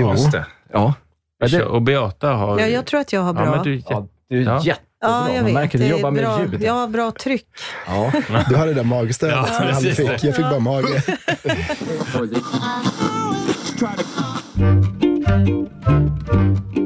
[0.00, 0.10] Jo.
[0.10, 0.46] Just det.
[0.72, 0.94] Ja.
[1.50, 2.58] Det- Och Beata har...
[2.60, 3.44] Ja, jag tror att jag har bra.
[3.44, 4.56] Ja, men du, Ja, du är Ja.
[4.62, 4.76] jättebra.
[5.00, 5.54] Ja, jag Man vet.
[5.54, 6.40] märker, du Det är jobbar med bra.
[6.40, 6.62] ljud.
[6.62, 7.46] Jag har bra tryck.
[7.86, 8.12] Ja.
[8.48, 10.24] Du har det där magstödet Ja, som jag aldrig fick.
[10.24, 11.02] Jag fick bara mage.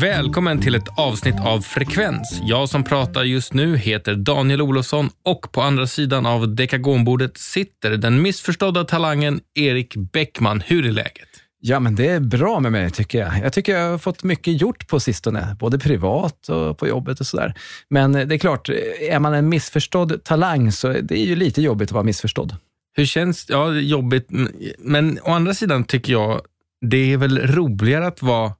[0.00, 2.40] välkommen till ett avsnitt av Frekvens.
[2.42, 7.90] Jag som pratar just nu heter Daniel Olofsson och på andra sidan av dekagonbordet sitter
[7.90, 10.60] den missförstådda talangen Erik Bäckman.
[10.66, 11.28] Hur är läget?
[11.60, 13.38] ja, men det är bra med mig tycker jag.
[13.44, 17.26] Jag tycker jag har fått mycket gjort på sistone, både privat och på jobbet och
[17.26, 17.54] sådär.
[17.90, 18.68] Men det är klart,
[19.10, 22.56] är man en missförstådd talang så det är ju lite jobbigt att vara missförstådd.
[22.96, 23.52] Hur känns det?
[23.52, 26.40] Ja, jobbigt, men- men å andra sidan tycker jag
[26.86, 28.52] det är väl roligare att vara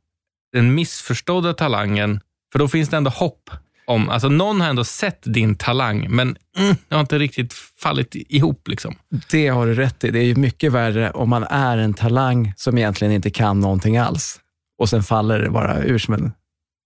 [0.52, 2.20] den missförstådda talangen,
[2.52, 3.50] för då finns det ändå hopp
[3.86, 8.14] om, alltså någon har ändå sett din talang, men mm, det har inte riktigt fallit
[8.14, 8.94] ihop liksom.
[9.30, 10.10] Det har du rätt i.
[10.10, 13.96] Det är ju mycket värre om man är en talang som egentligen inte kan någonting
[13.96, 14.40] alls.
[14.78, 16.32] Och sen faller det bara ur som en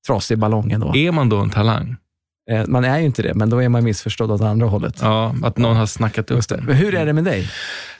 [0.07, 0.97] trasig ballong ändå.
[0.97, 1.97] Är man då en talang?
[2.51, 4.99] Eh, Man är ju inte det, men då är man missförstådd åt andra hållet.
[5.01, 6.63] Ja, att någon har snackat upp Just det.
[6.63, 7.51] Men hur är det med dig?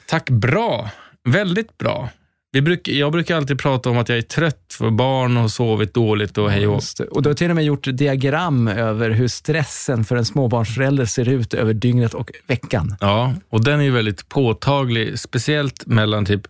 [0.07, 0.91] Tack, bra.
[1.29, 2.09] Väldigt bra.
[2.55, 5.95] Vi bruk, jag brukar alltid prata om att jag är trött för barn och sovit
[5.95, 6.83] dåligt och hej och.
[7.11, 11.29] Och du har till och med gjort diagram över hur stressen för en småbarnsförälder ser
[11.29, 12.97] ut över dygnet och veckan.
[13.01, 16.43] Ja, och den är ju väldigt påtaglig, speciellt mellan typ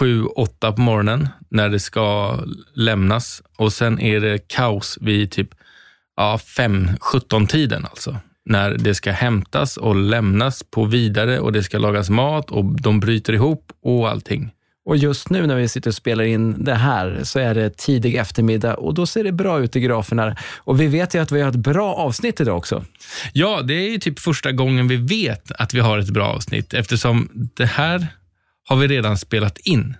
[0.00, 2.38] 7-8 på morgonen när det ska
[2.74, 5.48] lämnas och sen är det kaos vid typ
[6.16, 8.16] ja, 5-17 tiden alltså.
[8.44, 13.00] När det ska hämtas och lämnas på vidare och det ska lagas mat och de
[13.00, 14.50] bryter ihop och allting.
[14.86, 18.14] Och just nu när vi sitter och spelar in det här så är det tidig
[18.14, 20.36] eftermiddag och då ser det bra ut i graferna.
[20.56, 22.84] Och vi vet ju att vi har ett bra avsnitt idag också.
[23.32, 26.74] Ja, det är ju typ första gången vi vet att vi har ett bra avsnitt
[26.74, 28.06] eftersom det här
[28.68, 29.96] har vi redan spelat in.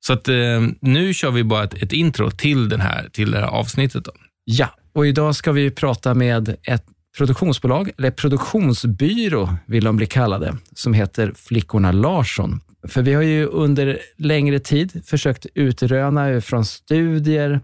[0.00, 0.34] Så att eh,
[0.80, 4.04] nu kör vi bara ett, ett intro till, den här, till det här avsnittet.
[4.04, 4.12] Då.
[4.44, 6.84] Ja, och idag ska vi prata med ett
[7.16, 12.60] produktionsbolag, eller produktionsbyrå vill de bli kallade, som heter Flickorna Larsson.
[12.88, 17.60] För vi har ju under längre tid försökt utröna från studier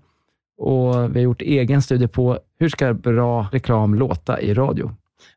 [0.59, 4.95] och vi har gjort egen studie på hur ska bra reklam låta i radio.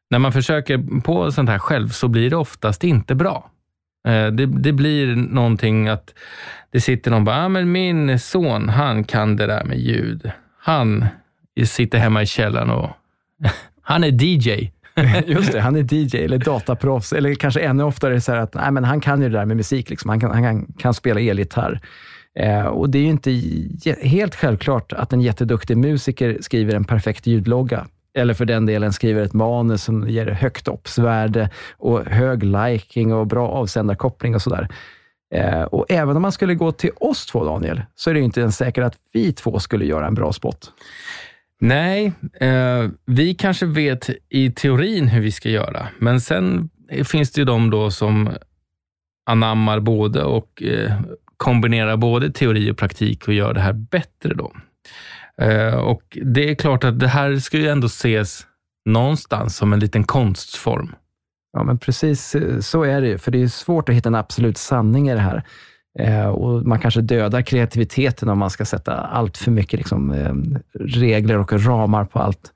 [0.10, 3.52] När man försöker på sånt här själv så blir det oftast inte bra.
[4.08, 6.14] Eh, det, det blir någonting att
[6.72, 10.32] det sitter någon och bara, ah, men min son, han kan det där med ljud.
[10.60, 11.06] Han
[11.66, 12.90] sitter hemma i källaren och
[13.82, 14.72] han är DJ.
[15.26, 18.72] Just det, han är DJ eller dataproffs, eller kanske ännu oftare så här att nej,
[18.72, 19.90] men han kan ju det där med musik.
[19.90, 20.10] Liksom.
[20.10, 21.82] Han, kan, han kan, kan spela elgitarr.
[22.40, 23.32] Eh, och det är ju inte
[24.02, 27.88] helt självklart att en jätteduktig musiker skriver en perfekt ljudlogga.
[28.18, 33.28] Eller för den delen skriver ett manus som ger högt oppsvärde och hög liking och
[33.28, 34.68] bra avsändarkoppling och sådär.
[35.34, 38.26] Eh, och även om man skulle gå till oss två, Daniel, så är det ju
[38.26, 40.72] inte ens säkert att vi två skulle göra en bra spot.
[41.62, 46.70] Nej, eh, vi kanske vet i teorin hur vi ska göra, men sen
[47.06, 48.30] finns det ju de då som
[49.30, 51.02] anammar både och eh,
[51.38, 54.34] kombinerar både teori och praktik och gör det här bättre.
[54.34, 54.54] då.
[55.42, 58.46] Eh, och Det är klart att det här ska ju ändå ses
[58.86, 60.96] någonstans som en liten konstform.
[61.54, 64.16] Ja, men precis eh, så är det ju, för det är svårt att hitta en
[64.16, 65.44] absolut sanning i det här.
[66.00, 70.34] Eh, och Man kanske dödar kreativiteten om man ska sätta allt för mycket liksom, eh,
[70.80, 72.54] regler och ramar på allt.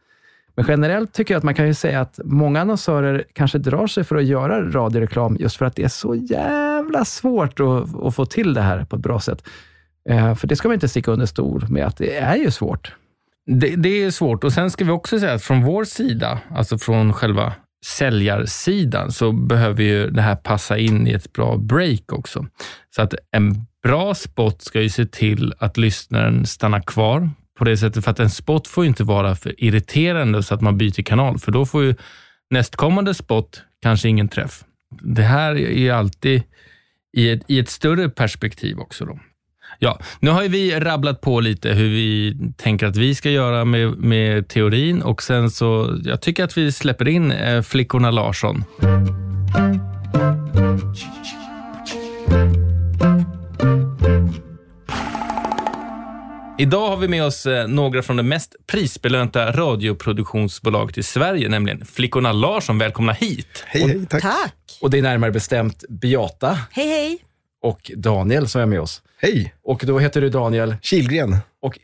[0.55, 4.03] Men generellt tycker jag att man kan ju säga att många annonsörer kanske drar sig
[4.03, 8.25] för att göra radioreklam just för att det är så jävla svårt att, att få
[8.25, 9.43] till det här på ett bra sätt.
[10.09, 12.95] Eh, för det ska man inte sticka under stol med, att det är ju svårt.
[13.45, 16.77] Det, det är svårt och sen ska vi också säga att från vår sida, alltså
[16.77, 17.53] från själva
[17.85, 22.47] säljarsidan, så behöver ju det här passa in i ett bra break också.
[22.95, 27.77] Så att en bra spot ska ju se till att lyssnaren stannar kvar på det
[27.77, 31.03] sättet, för att en spot får ju inte vara för irriterande så att man byter
[31.03, 31.95] kanal, för då får ju
[32.49, 34.63] nästkommande spot kanske ingen träff.
[35.01, 36.43] Det här är ju alltid
[37.17, 39.05] i ett, i ett större perspektiv också.
[39.05, 39.19] Då.
[39.79, 43.65] Ja, nu har ju vi rabblat på lite hur vi tänker att vi ska göra
[43.65, 48.63] med, med teorin och sen så, jag tycker att vi släpper in eh, flickorna Larsson.
[56.61, 61.85] Idag har vi med oss eh, några från det mest prisbelönta radioproduktionsbolaget i Sverige, nämligen
[61.85, 62.77] Flickorna Larsson.
[62.77, 63.63] Välkomna hit.
[63.65, 64.21] Hej, hej, tack.
[64.21, 64.55] Tack.
[64.81, 67.17] Och det är närmare bestämt Beata Hej, hej.
[67.61, 69.01] och Daniel som är med oss.
[69.21, 71.37] Hej, Och då heter du Daniel Kilgren.
[71.61, 71.79] och,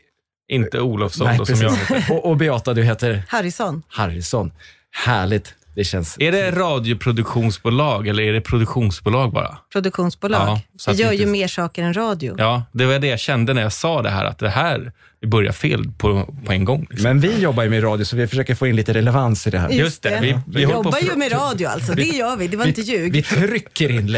[0.48, 2.04] Inte Olofsson nej, då, som jag heter.
[2.12, 3.82] och, och Beata, du heter Harrison.
[3.88, 4.52] Harrison.
[4.90, 5.54] Härligt.
[5.74, 6.16] Det känns...
[6.20, 9.58] Är det radioproduktionsbolag eller är det produktionsbolag bara?
[9.72, 10.48] Produktionsbolag.
[10.48, 12.34] Ja, så Vi gör inte- ju mer saker än radio.
[12.38, 15.28] Ja, det var det jag kände när jag sa det här, att det här, vi
[15.28, 16.86] börjar fel på, på en gång.
[16.90, 17.02] Liksom.
[17.02, 19.58] Men vi jobbar ju med radio, så vi försöker få in lite relevans i det
[19.58, 19.70] här.
[19.70, 21.92] Just det, vi, vi Vi jobbar ju med radio alltså.
[21.92, 22.48] Det gör vi.
[22.48, 23.12] Det var inte ljug.
[23.12, 24.16] Vi trycker in...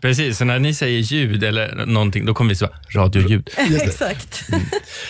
[0.00, 3.50] Precis, så när ni säger ljud eller någonting, då kommer vi säga radioljud.
[3.56, 4.44] Exakt.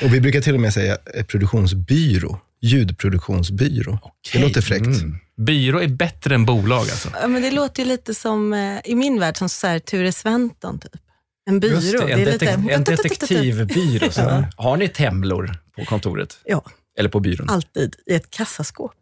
[0.03, 2.41] Och vi brukar till och med säga eh, produktionsbyrå.
[2.61, 3.99] Ljudproduktionsbyrå.
[4.33, 4.87] Det låter fräckt.
[4.87, 5.19] Mm.
[5.47, 7.09] Byrå är bättre än bolag alltså.
[7.23, 10.13] Ja, men det låter ju lite som, eh, i min värld, som så här, Ture
[10.13, 10.93] Sventon typ.
[11.51, 11.75] En byrå.
[11.75, 14.11] Just det, en, är detek- en detektivbyrå.
[14.11, 14.45] Så.
[14.57, 16.39] Har ni temlor på kontoret?
[16.45, 16.65] Ja,
[16.99, 17.49] Eller på byrån?
[17.49, 18.93] alltid i ett kassaskåp.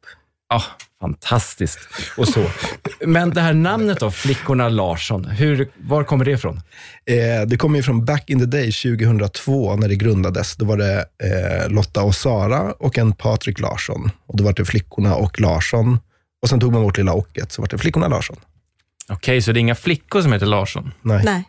[0.48, 0.62] Ja,
[1.00, 1.78] fantastiskt.
[2.16, 2.44] Och så.
[3.00, 6.60] Men det här namnet då, Flickorna Larsson, hur, var kommer det ifrån?
[7.06, 10.56] Eh, det kommer ju från back in the day, 2002, när det grundades.
[10.56, 14.10] Då var det eh, Lotta och Sara och en Patrik Larsson.
[14.26, 15.98] Och då var det flickorna och Larsson.
[16.42, 18.36] Och sen tog man bort lilla ocket, så var det flickorna Larsson.
[19.08, 20.92] Okej, så det är inga flickor som heter Larsson?
[21.02, 21.44] Nej, Nej.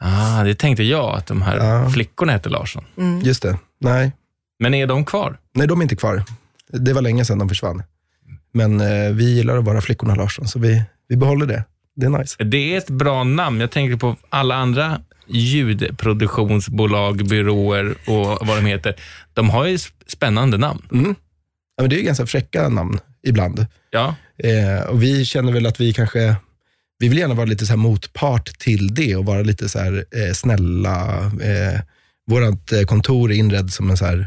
[0.00, 1.90] Ah, det tänkte jag, att de här Ja.
[1.90, 2.84] flickorna heter Larsson.
[3.22, 3.58] just det.
[3.80, 4.12] Nej.
[4.58, 5.38] Men är de kvar?
[5.54, 6.24] Nej, de är inte kvar.
[6.68, 7.82] Det var länge sedan de försvann.
[8.54, 11.64] Men eh, vi gillar att vara flickorna Larsson, så vi, vi behåller det.
[11.96, 12.44] Det är nice.
[12.44, 13.60] Det är ett bra namn.
[13.60, 15.00] Jag tänker på alla andra
[16.02, 18.94] ljudproduktionsbolag, byråer och vad de heter.
[19.34, 20.82] De har ju sp- spännande namn.
[20.92, 21.14] Mm.
[21.76, 23.66] Ja, men det är ju ganska fräcka namn ibland.
[23.90, 24.14] Ja,
[24.44, 26.36] Eh, och vi känner väl att vi kanske,
[26.98, 30.04] vi vill gärna vara lite så här motpart till det och vara lite så här
[30.10, 31.18] eh, snälla.
[31.24, 31.80] Eh,
[32.30, 34.26] vårt eh, kontor är inredd som en så här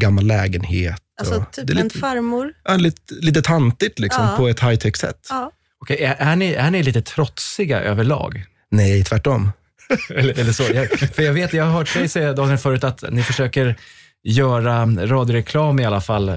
[0.00, 1.00] gammal lägenhet.
[1.20, 2.52] Alltså typ det är en lite, farmor.
[2.64, 4.36] ja, lite, lite tantigt liksom, Ja.
[4.36, 5.26] på ett high tech sätt.
[5.30, 5.50] Ja.
[5.80, 8.44] Okej, är, är, ni, är ni lite trotsiga överlag?
[8.70, 9.52] Nej, tvärtom.
[10.10, 10.62] Eller, eller så.
[10.62, 13.76] Jag, för jag vet, jag har hört dig säga Daniel förut att ni försöker
[14.24, 16.36] göra radioreklam i alla fall eh,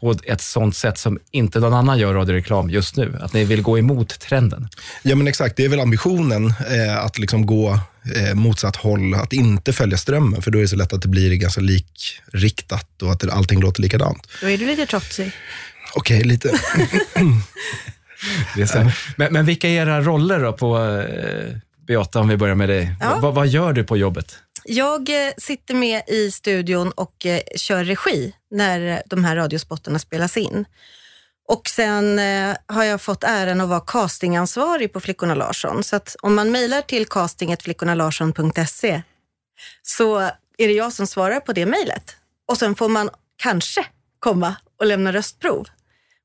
[0.00, 3.18] på ett sånt sätt som inte någon annan gör radioreklam just nu.
[3.20, 4.68] Att ni vill gå emot trenden.
[5.02, 5.56] Ja, men exakt.
[5.56, 7.78] Det är väl ambitionen eh, att liksom gå
[8.16, 11.08] eh, motsatt håll, att inte följa strömmen, för då är det så lätt att det
[11.08, 14.28] blir ganska likriktat och att allting låter likadant.
[14.40, 15.32] Då är du lite trotsig.
[15.94, 16.48] Okej, lite.
[18.56, 18.98] Det är så här.
[19.16, 21.56] Men, men vilka är era roller då på eh,
[21.86, 22.94] Beata, om vi börjar med dig?
[23.00, 23.18] Ja.
[23.22, 24.38] Vad, vad gör du på jobbet?
[24.64, 29.98] Jag eh, sitter med i studion och eh, kör regi när eh, de här radiospotterna
[29.98, 30.64] spelas in.
[31.48, 32.18] Och sen
[32.66, 35.84] har jag fått äran att vara castingansvarig på Flickorna Larsson.
[35.84, 39.02] Så att om man mejlar till castingetflickornalarsson.se
[39.82, 40.18] så
[40.58, 42.16] är det jag som svarar på det mejlet.
[42.48, 43.86] Och sen får man kanske
[44.18, 45.68] komma och lämna röstprov.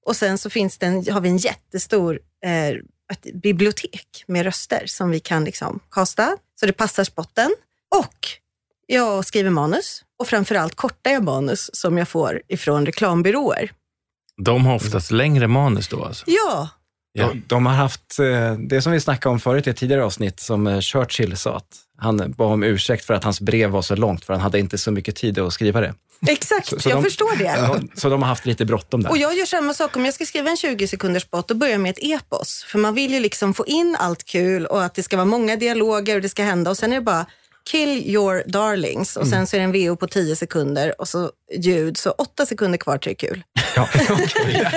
[0.05, 2.77] Och sen så finns det en, har vi en jättestor eh,
[3.11, 7.55] ett bibliotek med röster som vi kan liksom kasta så det passar spotten.
[7.95, 8.15] Och
[8.87, 13.71] jag skriver manus och framförallt kortar jag manus som jag får ifrån reklambyråer.
[14.41, 16.23] de har oftast längre manus då alltså.
[16.27, 16.69] Ja,
[17.13, 17.27] Ja.
[17.27, 20.39] De, de har haft, eh, det som vi snackade om förut i ett tidigare avsnitt,
[20.39, 23.95] som eh, Churchill sa, att han bad om ursäkt för att hans brev var så
[23.95, 25.93] långt, för han hade inte så mycket tid att skriva det.
[26.27, 26.67] exakt.
[26.67, 27.67] Så- så jag de- förstår det.
[27.67, 29.09] De, så de har haft lite bråttom där.
[29.09, 31.71] Och jag gör samma sak om jag ska skriva en 20 sekunders spot, då börjar
[31.71, 32.63] jag med ett epos.
[32.67, 35.55] För man vill ju liksom få in allt kul och att det ska vara många
[35.55, 37.25] dialoger och det ska hända och sen är det bara
[37.71, 41.31] kill your darlings och sen så är det en VO på 10 sekunder och så
[41.59, 43.43] ljud, så 8 sekunder kvar till det är kul.
[43.75, 44.71] Ja, okej.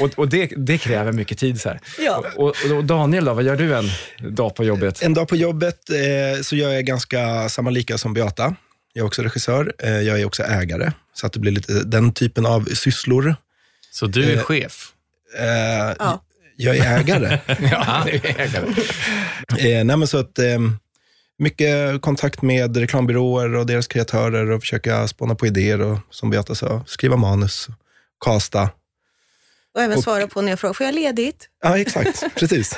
[0.00, 1.60] och och det, det kräver mycket tid.
[1.60, 1.80] Så här.
[1.98, 2.24] Ja.
[2.36, 3.88] Och, och, och Daniel, då, vad gör du en
[4.34, 5.02] dag på jobbet?
[5.02, 8.54] En dag på jobbet eh, så gör jag ganska samma lika som Beata.
[8.92, 9.72] Jag är också regissör.
[9.78, 13.36] Eh, jag är också ägare, så att det blir lite den typen av sysslor.
[13.92, 14.92] Så du är Eh, chef?
[15.38, 15.44] Eh,
[15.98, 16.22] Ja.
[16.56, 17.38] Jag är ägare.
[17.70, 18.68] Ja, är ägare.
[19.78, 20.58] eh, nej, men så att, eh,
[21.38, 26.54] mycket kontakt med reklambyråer och deras kreatörer och försöka spåna på idéer och som Beata
[26.54, 27.68] sa, skriva manus,
[28.24, 28.70] casta.
[29.74, 31.48] Och även Och- svara på när jag frågar, får jag ledigt?
[31.62, 32.24] Ja, exakt.
[32.34, 32.76] Precis.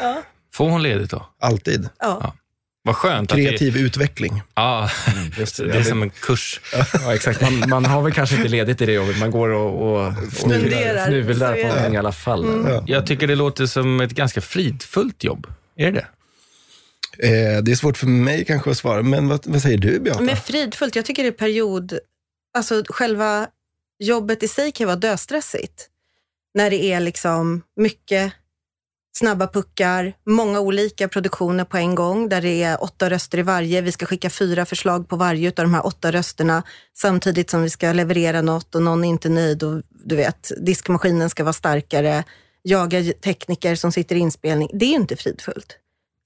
[0.55, 1.26] Får hon ledigt då?
[1.40, 1.88] Alltid.
[1.99, 2.35] Ja.
[2.83, 3.33] Vad skönt.
[3.33, 4.43] Att det, Kreativ utveckling.
[4.55, 4.90] ja,
[5.38, 6.61] Just det är som en kurs.
[7.05, 7.40] Ja, exakt.
[7.40, 9.19] Man, man har väl kanske inte ledigt i det jobbet.
[9.19, 11.64] Man går och, och, fnular på det.
[11.69, 12.64] någonting i alla fall.
[12.69, 12.85] Ja.
[12.87, 15.47] Jag tycker det låter som ett ganska fridfullt jobb.
[15.76, 16.07] Är det det?
[17.23, 20.21] Eh, det är svårt för mig kanske att svara, men vad, vad säger du Beata?
[20.21, 21.99] Men fridfullt, jag tycker det är period,
[22.59, 23.49] alltså själva
[23.99, 25.89] jobbet i sig kan vara döstressigt.
[26.55, 28.33] När det är liksom mycket
[29.12, 33.81] snabba puckar, många olika produktioner på en gång där det är åtta röster i varje.
[33.81, 36.62] Vi ska skicka fyra förslag på varje av de här åtta rösterna
[36.97, 41.31] samtidigt som vi ska leverera något och någon är inte nöjd och du vet, diskmaskinen
[41.31, 42.25] ska vara starkare.
[42.62, 44.71] Jaga tekniker som sitter i inspelning.
[44.73, 45.77] Det är ju inte fridfullt.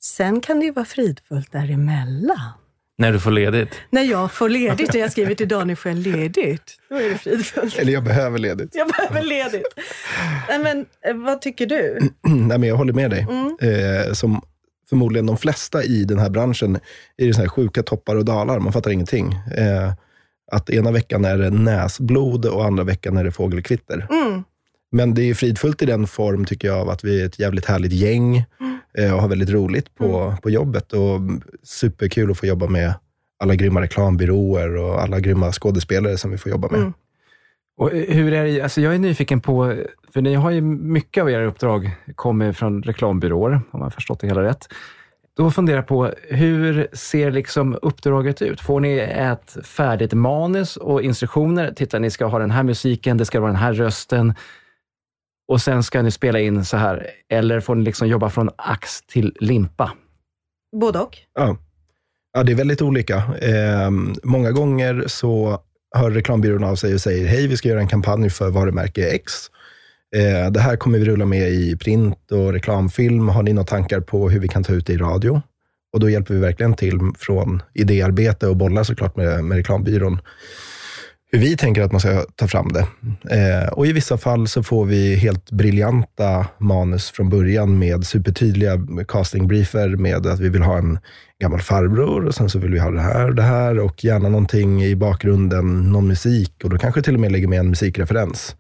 [0.05, 2.51] Sen kan det ju vara fridfullt däremellan.
[2.99, 3.69] När du får ledigt.
[3.91, 6.77] När jag får ledigt och jag skriver till Daniel, får jag ledigt?
[6.89, 7.79] Då är det fridfullt.
[7.79, 8.75] Eller jag behöver ledigt.
[8.75, 9.67] Jag behöver ledigt.
[10.49, 11.99] Nej, men eh, vad tycker du?
[12.23, 13.27] Nej, men jag håller med dig.
[13.31, 13.57] Mm.
[13.61, 14.43] Eh, som
[14.89, 16.79] förmodligen de flesta i den här branschen
[17.17, 18.59] är det så här sjuka toppar och dalar.
[18.59, 19.33] Man fattar ingenting.
[19.57, 19.93] Eh,
[20.53, 24.07] att ena veckan är det näsblod och andra veckan är det fågelkvitter.
[24.11, 24.45] Mm.
[24.93, 27.65] Men det är fridfullt i den form, tycker jag, av att vi är ett jävligt
[27.65, 28.45] härligt gäng eh,
[28.99, 30.93] och har väldigt roligt på, på jobbet.
[30.93, 31.21] Och
[31.63, 32.95] superkul att få jobba med
[33.39, 36.81] alla grymma reklambyråer och alla grymma skådespelare som vi får jobba med.
[36.81, 36.93] Mm.
[37.77, 39.77] Och hur är det, alltså jag är nyfiken på,
[40.13, 44.21] för ni har ju mycket av era uppdrag kommer från reklambyråer, om jag har förstått
[44.21, 44.69] det hela rätt.
[45.37, 48.61] Då funderar jag på, hur ser liksom uppdraget ut?
[48.61, 51.73] Får ni ett färdigt manus och instruktioner?
[51.77, 54.35] Titta, ni ska ha den här musiken, det ska vara den här rösten
[55.49, 57.11] och sen ska ni spela in så här.
[57.29, 59.93] Eller får ni liksom jobba från ax till limpa?
[60.81, 61.19] Både och.
[61.35, 61.57] Ja.
[62.33, 63.17] ja, det är väldigt olika.
[63.41, 63.91] Eh,
[64.23, 65.61] många gånger så
[65.97, 69.33] hör reklambyrån av sig och säger, hej, vi ska göra en kampanj för varumärke X.
[70.17, 73.29] Eh, det här kommer vi rulla med i print och reklamfilm.
[73.29, 75.43] Har ni några tankar på hur vi kan ta ut det i radio?
[75.93, 80.19] Och då hjälper vi verkligen till från idéarbete och bollar såklart med, med reklambyrån
[81.35, 82.87] hur vi tänker att man ska ta fram det.
[83.37, 88.79] Eh, och I vissa fall så får vi helt briljanta manus från början med supertydliga
[89.09, 90.99] castingbriefer med att vi vill ha en
[91.41, 94.29] gammal farbror och sen så vill vi ha det här och det här och gärna
[94.29, 98.57] någonting i bakgrunden, någon musik och då kanske till och med lägger med en musikreferens.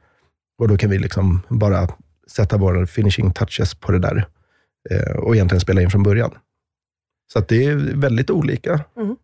[0.58, 1.88] Och då kan vi liksom bara
[2.30, 4.26] sätta våra finishing touches på det där
[4.90, 6.30] eh, och egentligen spela in från början.
[7.32, 8.80] Så att det är väldigt olika.
[8.96, 9.16] Mm.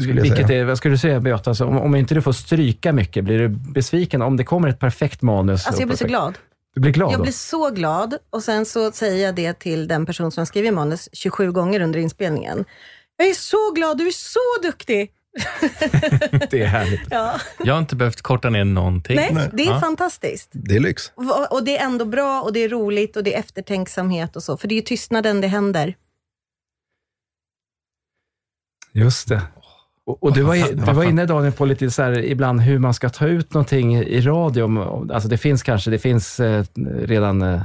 [0.00, 2.92] Skulle Vilket är, vad skulle du säga Beata, alltså, om, om inte du får stryka
[2.92, 5.66] mycket, blir du besviken om det kommer ett perfekt manus?
[5.66, 6.38] Alltså jag blir så perfekt- glad.
[6.74, 7.22] Du blir glad Jag då?
[7.22, 10.74] blir så glad och sen så säger jag det till den person som har skrivit
[10.74, 12.64] manus 27 gånger under inspelningen.
[13.16, 15.10] Jag är så glad, du är så duktig.
[16.50, 17.00] Det är härligt.
[17.10, 17.34] Ja.
[17.64, 19.16] Jag har inte behövt korta ner någonting.
[19.16, 19.80] Nej, det är Ja.
[19.80, 20.50] fantastiskt.
[20.52, 21.12] Det är lyx.
[21.14, 24.42] Och, och det är ändå bra och det är roligt och det är eftertänksamhet och
[24.42, 24.56] så.
[24.56, 25.94] För det är ju tystnaden det händer.
[28.98, 29.42] Just det.
[30.06, 32.94] Och, och du, var, du var inne Daniel på lite så här, ibland hur man
[32.94, 34.64] ska ta ut någonting i radio.
[35.12, 36.64] Alltså det finns kanske det finns eh,
[37.02, 37.60] redan eh,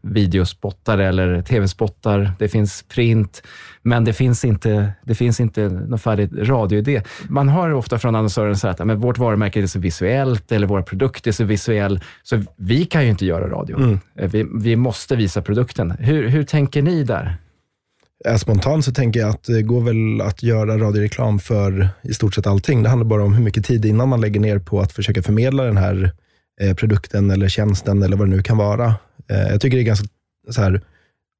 [0.00, 2.32] videospottar eller tv-spottar.
[2.38, 3.42] Det finns print,
[3.82, 7.02] men det finns inte, det finns inte någon färdig radioidé.
[7.28, 10.52] Man hör ofta från annonsören så här att "Ja, men vårt varumärke är så visuellt
[10.52, 13.98] eller våra produkter är så visuell, så vi kan ju inte göra radio.
[14.16, 15.90] Eh, Vi, vi måste visa produkten.
[15.90, 17.36] Hur, hur tänker ni där?
[18.38, 22.46] Spontant så tänker jag att det går väl att göra radioreklam för i stort sett
[22.46, 22.82] allting.
[22.82, 25.62] Det handlar bara om hur mycket tid innan man lägger ner på att försöka förmedla
[25.62, 26.12] den här
[26.60, 28.94] eh, produkten eller tjänsten eller vad det nu kan vara.
[29.28, 30.06] Eh, jag tycker det är ganska
[30.50, 30.80] så här,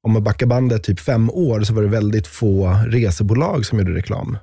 [0.03, 3.93] om man backar bandet typ fem år så var det väldigt få resebolag som gjorde
[3.93, 4.37] reklam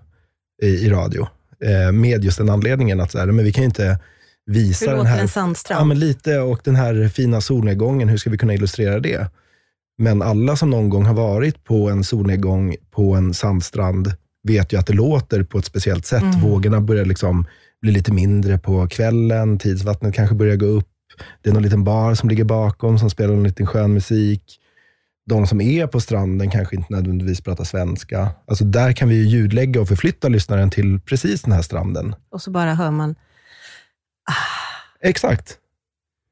[0.62, 1.26] i, i radio.
[1.64, 3.98] Eh, med just den anledningen att så här, men vi kan ju inte
[4.46, 5.80] visa Hur den låter här en sandstrand?
[5.80, 6.38] Ja, men lite.
[6.38, 9.26] Och den här fina solnedgången, hur ska vi kunna illustrera det?
[9.98, 14.78] Men alla som någon gång har varit på en solnedgång på en sandstrand vet ju
[14.78, 16.22] att det låter på ett speciellt sätt.
[16.22, 16.40] Mm.
[16.40, 17.46] Vågorna börjar liksom
[17.82, 20.88] bli lite mindre på kvällen, tidsvattnet kanske börjar gå upp.
[21.42, 24.60] Det är någon liten bar som ligger bakom som spelar en liten skön musik.
[25.26, 28.28] De som är på stranden kanske inte nödvändigtvis pratar svenska.
[28.46, 32.14] Alltså där kan vi ju ljudlägga och förflytta lyssnaren till precis den här stranden.
[32.30, 33.14] Och så bara hör man,
[35.00, 35.58] Exakt.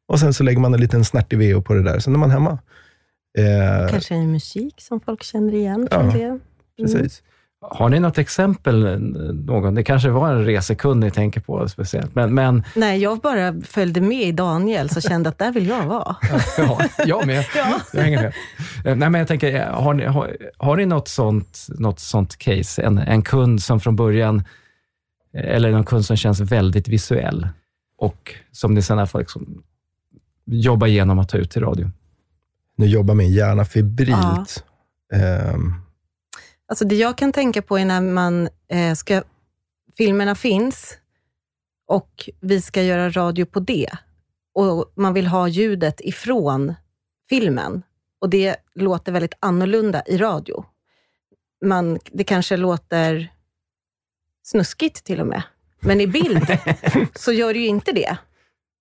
[0.09, 2.31] Och sen så lägger man en liten snärtig VO på det där, sen är man
[2.31, 2.59] hemma.
[3.39, 6.01] Eh, kanske en musik som folk känner igen Ja.
[6.01, 6.25] från det.
[6.25, 6.41] Mm.
[6.83, 7.23] precis.
[7.71, 8.87] Har ni något exempel?
[8.87, 9.75] eh, Någon?
[9.75, 14.01] Det kanske var en resekund ni tänker på speciellt, men, men Nej, jag bara följde
[14.01, 16.17] med i Daniel, så kände att där vill jag vara.
[16.59, 17.45] ja, jag med.
[17.93, 18.33] Jag hänger med.
[18.85, 22.37] Eh, Nej, men jag tänker, eh, har ni, har, har ni något, sånt, något sånt
[22.39, 22.83] case?
[22.83, 24.45] En, en kund som från början,
[25.35, 27.49] eller en kund som känns väldigt visuell
[27.99, 29.63] och som ni sen får liksom
[30.47, 31.91] jobba igenom att ta ut till radio?
[32.77, 34.65] Nu jobbar min hjärna febrilt.
[35.13, 35.75] Ehm,
[36.69, 39.23] Alltså det jag kan tänka på är när man eh, ska,
[39.97, 40.99] filmerna finns
[41.89, 43.91] och vi ska göra radio på det.
[44.55, 46.75] Och man vill ha ljudet ifrån
[47.29, 47.83] filmen.
[48.21, 50.65] Och det låter väldigt annorlunda i radio.
[51.65, 53.33] Man, det kanske låter
[54.43, 55.43] snuskigt till och med.
[55.81, 56.59] Men i bild
[57.15, 58.17] så gör det ju inte det.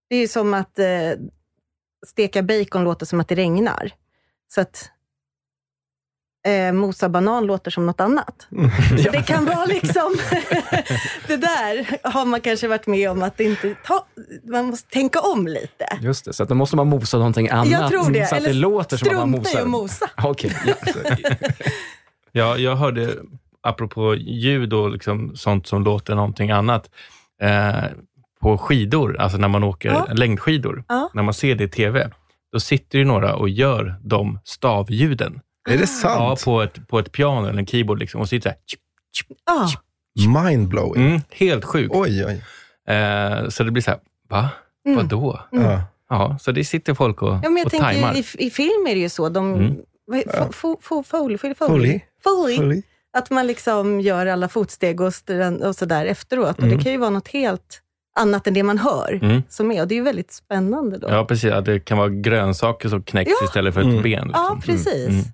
[0.09, 1.11] Det är ju som att eh,
[2.07, 3.91] steka bacon låter som att det regnar.
[4.47, 4.89] Så att
[6.47, 8.47] eh, mosa banan låter som något annat.
[9.03, 10.15] Så det kan vara liksom,
[11.27, 14.05] det där har man kanske varit med om att det inte ta,
[14.43, 15.85] man måste tänka om lite.
[16.01, 17.69] Just det, så att då måste man mosa någonting annat.
[17.69, 18.29] Jag tror det.
[18.29, 20.09] Så att det låter som att man strunta i mosar.
[20.17, 20.65] att mosa.
[20.65, 21.45] Ja.
[22.31, 23.15] Ja, jag hörde,
[23.61, 26.89] apropå ljud och liksom sånt som låter någonting annat,
[27.41, 27.83] eh,
[28.41, 30.07] på skidor, alltså när man åker Ja.
[30.13, 31.09] längdskidor, Ja.
[31.13, 32.09] när man ser det i TV,
[32.53, 35.39] då sitter ju några och gör de stavljuden.
[35.69, 36.43] Är det Ja, sant?
[36.45, 38.57] på ett, på ett piano eller en keyboard liksom, och sitter så här.
[39.45, 39.69] Ja,
[40.43, 41.05] Mindblowing.
[41.07, 41.95] Mm, helt sjukt.
[41.95, 42.43] Oj, oj.
[42.95, 44.49] Eh, så det blir så här, va?
[44.85, 44.97] Mm.
[44.97, 45.39] Vadå?
[45.51, 45.81] Ja.
[46.09, 48.15] Ja, så det sitter folk och, ja men jag och tänker tajmar.
[48.17, 49.29] i, i film är det ju så.
[49.29, 49.75] De, Mm.
[50.05, 52.81] vad är- fo, fo, fo, foley, foley, Foley.
[53.13, 55.13] Att man liksom gör alla fotsteg och,
[55.63, 56.57] och sådär efteråt.
[56.57, 56.77] Och Mm.
[56.77, 57.81] det kan ju vara något helt
[58.19, 59.43] annat än det man hör Mm.
[59.49, 59.81] som är.
[59.81, 61.07] Och det är ju väldigt spännande då.
[61.09, 61.51] Ja, precis.
[61.51, 63.45] Att det kan vara grönsaker som knäcks Ja.
[63.45, 64.01] istället för ett Mm.
[64.03, 64.27] ben.
[64.27, 64.31] Liksom.
[64.49, 65.07] Ja, precis.
[65.07, 65.25] Mm, mm.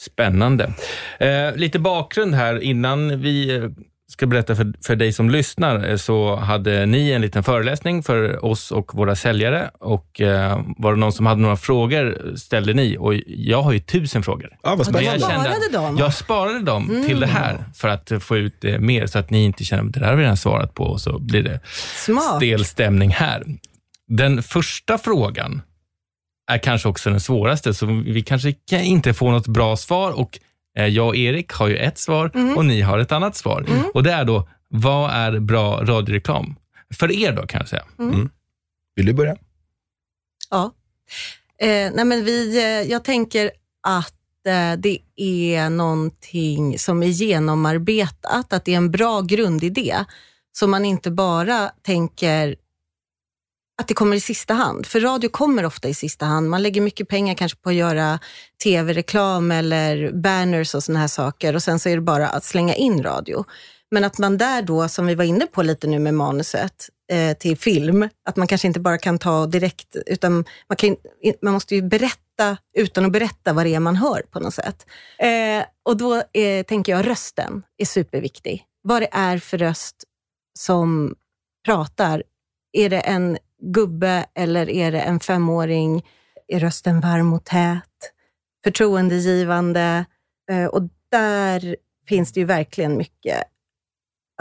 [0.00, 0.72] Spännande.
[1.18, 3.62] Eh, lite bakgrund här innan vi eh,
[4.10, 8.44] ska berätta för, för dig som lyssnar, eh, så hade ni en liten föreläsning för
[8.44, 9.70] oss och våra säljare.
[9.78, 13.80] Och eh, Var det någon som hade några frågor ställde ni och jag har ju
[13.80, 14.48] tusen frågor.
[14.62, 15.20] Ja, vad jag spännande.
[15.20, 15.96] kände sparade dem?
[15.98, 17.06] Jag sparade dem Mm.
[17.06, 19.92] till det här för att få ut eh, mer så att ni inte känner att
[19.92, 21.60] det där har vi redan svarat på och så blir det
[21.96, 22.36] Smart.
[22.36, 23.44] stel stämning här.
[24.08, 25.62] Den första frågan
[26.50, 30.38] är kanske också den svåraste, så vi kanske kan inte får något bra svar och
[30.74, 32.56] jag och Erik har ju ett svar Mm.
[32.56, 33.66] och ni har ett annat svar.
[33.94, 36.56] Och det är då, vad är bra radioreklam?
[36.94, 37.84] För er då kan jag säga.
[38.96, 39.36] Vill du börja?
[40.50, 40.74] Ja.
[41.60, 43.50] Eh, nej men vi, eh, jag tänker
[43.86, 44.14] att
[44.46, 49.94] eh, det är någonting som är genomarbetat, att det är en bra grundidé.
[50.52, 52.56] Så man inte bara tänker
[53.80, 54.86] att det kommer i sista hand.
[54.86, 56.50] För radio kommer ofta i sista hand.
[56.50, 58.18] Man lägger mycket pengar kanske på att göra
[58.62, 62.74] tv-reklam eller banners och såna här saker och sen så är det bara att slänga
[62.74, 63.44] in radio.
[63.90, 67.36] Men att man där då, som vi var inne på lite nu med manuset eh,
[67.36, 70.96] till film, att man kanske inte bara kan ta direkt, utan man, kan,
[71.42, 74.86] man måste ju berätta utan att berätta vad det är man hör på något sätt.
[75.18, 78.64] Eh, och då eh, tänker jag rösten är superviktig.
[78.82, 79.96] Vad det är för röst
[80.58, 81.14] som
[81.64, 82.22] pratar.
[82.72, 86.06] Är det en gubbe eller är det en femåring?
[86.48, 88.12] Är rösten varm och tät?
[88.64, 90.04] Förtroendegivande?
[90.50, 91.76] Eh, och där
[92.08, 93.42] finns det ju verkligen mycket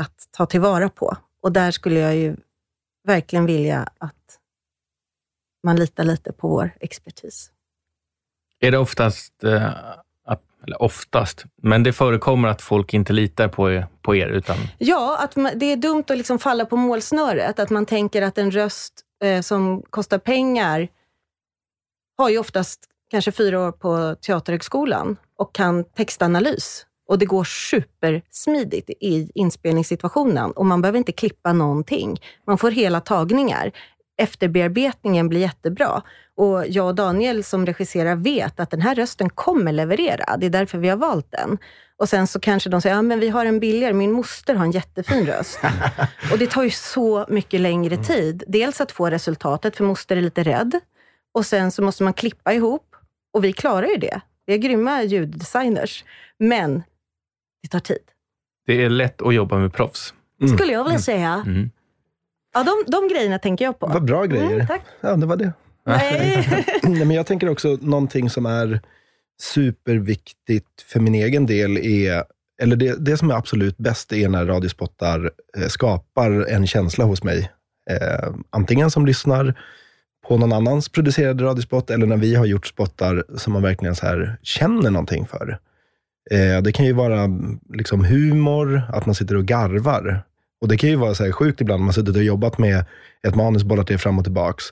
[0.01, 1.17] att ta tillvara på.
[1.41, 2.35] Och där skulle jag ju
[3.07, 4.15] verkligen vilja att
[5.63, 7.51] man litar lite på vår expertis.
[8.59, 9.73] Är det oftast, eh,
[10.63, 15.17] eller oftast, men det förekommer att folk inte litar på er, på er utan Ja,
[15.23, 17.59] att man, det är dumt att liksom falla på målsnöret.
[17.59, 20.87] Att man tänker att en röst eh, som kostar pengar
[22.17, 22.79] har ju oftast
[23.11, 26.85] kanske fyra år på Teaterhögskolan och kan textanalys.
[27.07, 32.21] Och det går supersmidigt i inspelningssituationen och man behöver inte klippa någonting.
[32.47, 33.71] Man får hela tagningar.
[34.17, 36.01] Efterbearbetningen blir jättebra.
[36.35, 40.37] Och jag och Daniel som regisserar vet att den här rösten kommer leverera.
[40.37, 41.57] Det är därför vi har valt den.
[41.99, 44.65] Och sen så kanske de säger, ja men vi har en billigare, min moster har
[44.65, 45.59] en jättefin röst.
[46.31, 48.43] och det tar ju så mycket längre tid.
[48.47, 50.79] Dels att få resultatet, för moster är lite rädd.
[51.33, 52.95] Och sen så måste man klippa ihop.
[53.33, 54.21] Och vi klarar ju det.
[54.45, 56.03] Vi är grymma ljuddesigners.
[56.37, 56.83] Men
[57.61, 58.03] det tar tid,
[58.65, 60.13] det är lätt att jobba med proffs.
[60.41, 60.57] Mm.
[60.57, 61.43] skulle jag vilja säga.
[61.45, 61.69] Mm.
[62.53, 63.87] Ja, de, de grejerna tänker jag på.
[63.87, 64.53] Vad bra grejer.
[64.53, 64.81] Mm, tack.
[65.01, 65.53] Ja, det var det.
[65.85, 66.65] Nej.
[66.83, 68.81] Nej, men jag tänker också någonting som är
[69.41, 72.23] superviktigt för min egen del är,
[72.61, 77.23] eller det, det som är absolut bäst är när radiospottar eh, skapar en känsla hos
[77.23, 77.51] mig.
[77.89, 79.53] Eh, antingen som lyssnar
[80.27, 84.05] på någon annans producerade radiospot, eller när vi har gjort spottar som man verkligen så
[84.05, 85.59] här känner någonting för.
[86.31, 87.29] Eh, det kan ju vara
[87.73, 90.23] liksom humor, att man sitter och garvar.
[90.61, 92.85] Och Det kan ju vara så här sjukt ibland, man har suttit och jobbat med
[93.27, 94.65] ett manus, bollat det fram och tillbaks.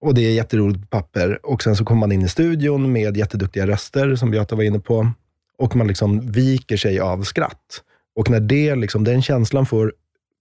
[0.00, 1.46] Och det är jätteroligt på papper.
[1.46, 4.78] Och sen så kommer man in i studion med jätteduktiga röster, som Beata var inne
[4.78, 5.12] på.
[5.58, 7.82] Och man liksom viker sig av skratt.
[8.16, 9.92] Och när det, liksom, den känslan får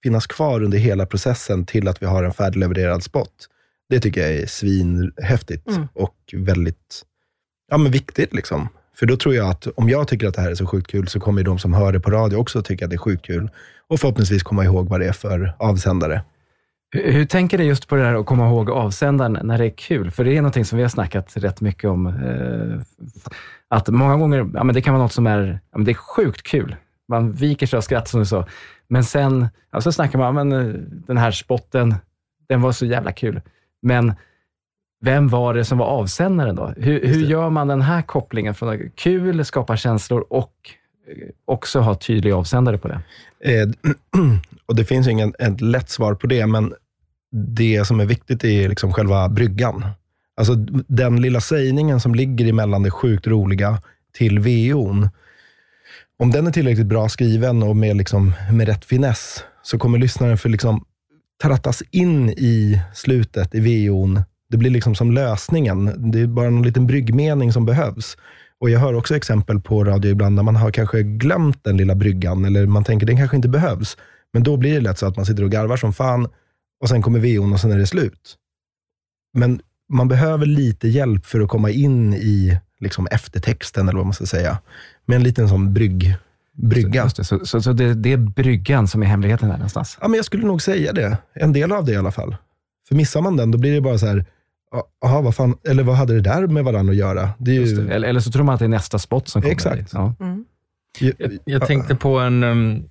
[0.03, 3.31] finnas kvar under hela processen till att vi har en färdiglevererad spot.
[3.89, 5.87] Det tycker jag är svinhäftigt Mm.
[5.93, 7.03] och väldigt
[7.71, 8.33] ja, men viktigt.
[8.33, 8.69] Liksom.
[8.95, 11.07] För då tror jag att om jag tycker att det här är så sjukt kul,
[11.07, 13.49] så kommer de som hör det på radio också tycka att det är sjukt kul.
[13.87, 16.21] Och förhoppningsvis komma ihåg vad det är för avsändare.
[17.03, 20.11] Hur, tänker du just på det där att komma ihåg avsändaren när det är kul?
[20.11, 22.07] För det är någonting som vi har snackat rätt mycket om.
[22.07, 22.81] Eh,
[23.67, 25.95] att många gånger, ja, men det kan vara något som är, ja, men det är
[25.95, 26.75] sjukt kul.
[27.07, 28.45] Man viker sig av skratt som du sa.
[28.87, 30.73] Men sen ja, så snackar man, men eh,
[31.07, 31.95] den här spotten,
[32.49, 33.41] den var så jävla kul.
[33.81, 34.13] Men
[35.01, 36.73] vem var det som var avsändaren då?
[36.77, 40.53] Hur, hur gör man den här kopplingen från att kul, skapa känslor och
[41.07, 43.01] eh, också ha tydlig avsändare på det?
[43.39, 43.67] Eh,
[44.65, 46.73] och Det finns ingen ett lätt svar på det, men
[47.35, 49.85] det som är viktigt är liksom själva bryggan.
[50.37, 50.55] Alltså
[50.87, 53.81] den lilla sägningen som ligger emellan det sjukt roliga
[54.17, 55.09] till VO'n.
[56.19, 60.37] Om den är tillräckligt bra skriven och med, liksom, med rätt finess, så kommer lyssnaren
[60.37, 60.85] för liksom
[61.43, 64.23] trattas in i slutet i VO'n.
[64.49, 66.11] Det blir liksom som lösningen.
[66.11, 68.17] Det är bara en liten bryggmening som behövs.
[68.59, 71.95] Och Jag hör också exempel på radio ibland, där man har kanske glömt den lilla
[71.95, 73.97] bryggan, eller man tänker den kanske inte behövs.
[74.33, 76.27] Men då blir det lätt så att man sitter och garvar som fan,
[76.81, 78.37] och sen kommer VO'n och sen är det slut.
[79.33, 84.13] Men man behöver lite hjälp för att komma in i liksom eftertexten, eller vad man
[84.13, 84.57] ska säga.
[85.05, 86.15] Med en liten sån brygg,
[86.53, 87.03] brygga.
[87.03, 89.97] Just det, så så, så det, det är bryggan som är hemligheten där någonstans?
[90.01, 91.17] Ja, men jag skulle nog säga det.
[91.33, 92.35] En del av det i alla fall.
[92.87, 94.25] För missar man den, då blir det bara så här,
[95.01, 97.29] jaha, vad fan, eller vad hade det där med varandra att göra?
[97.37, 99.53] Det är ju, Eller, eller så tror man att det är nästa spot som kommer.
[99.53, 99.93] Exakt.
[99.93, 100.13] Ja.
[100.19, 100.45] Mm.
[100.99, 102.89] Jag, jag tänkte på en...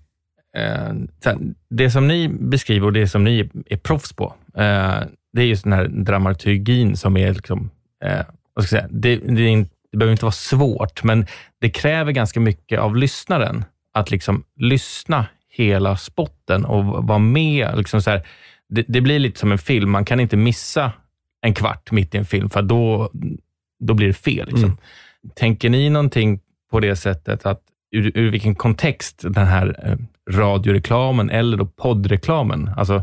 [1.68, 5.00] det som ni beskriver och det som ni är proffs på, eh,
[5.32, 7.34] det är just den här dramaturgin som är...
[7.34, 7.70] Liksom,
[8.04, 8.20] eh,
[8.54, 11.26] vad ska jag säga, det, det, inte, det behöver inte vara svårt, men
[11.60, 17.78] det kräver ganska mycket av lyssnaren att liksom lyssna hela spotten och vara med.
[17.78, 18.26] Liksom så här,
[18.68, 19.90] det, det blir lite som en film.
[19.90, 20.92] Man kan inte missa
[21.40, 23.10] en kvart mitt i en film, för då,
[23.80, 24.46] då blir det fel.
[24.46, 24.64] Liksom.
[24.64, 24.76] Mm.
[25.34, 26.40] Tänker ni någonting
[26.70, 29.96] på det sättet att ur, ur vilken kontext den här eh,
[30.30, 33.02] radioreklamen eller då poddreklamen, alltså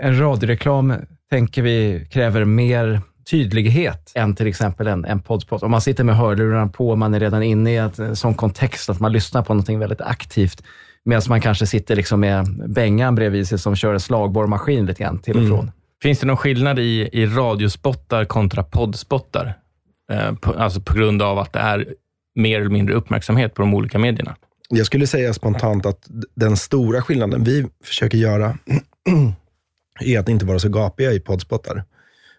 [0.00, 0.94] En radioreklam
[1.30, 5.62] tänker vi kräver mer tydlighet än till exempel en, en poddspot.
[5.62, 9.00] Om man sitter med hörlurarna på, man är redan inne i en sån kontext att
[9.00, 10.62] man lyssnar på någonting väldigt aktivt,
[11.04, 15.18] medan man kanske sitter liksom med Bengan bredvid sig som kör en slagborrmaskin lite grann
[15.18, 15.50] till och Mm.
[15.56, 15.70] från.
[16.02, 19.54] Finns det någon skillnad i, i radiospottar kontra poddspottar?
[20.12, 21.86] Eh, på, alltså på grund av att det är
[22.34, 24.36] mer eller mindre uppmärksamhet på de olika medierna.
[24.74, 28.58] Jag skulle säga spontant att den stora skillnaden vi försöker göra
[30.00, 31.84] är att inte vara så gapiga i poddspottar.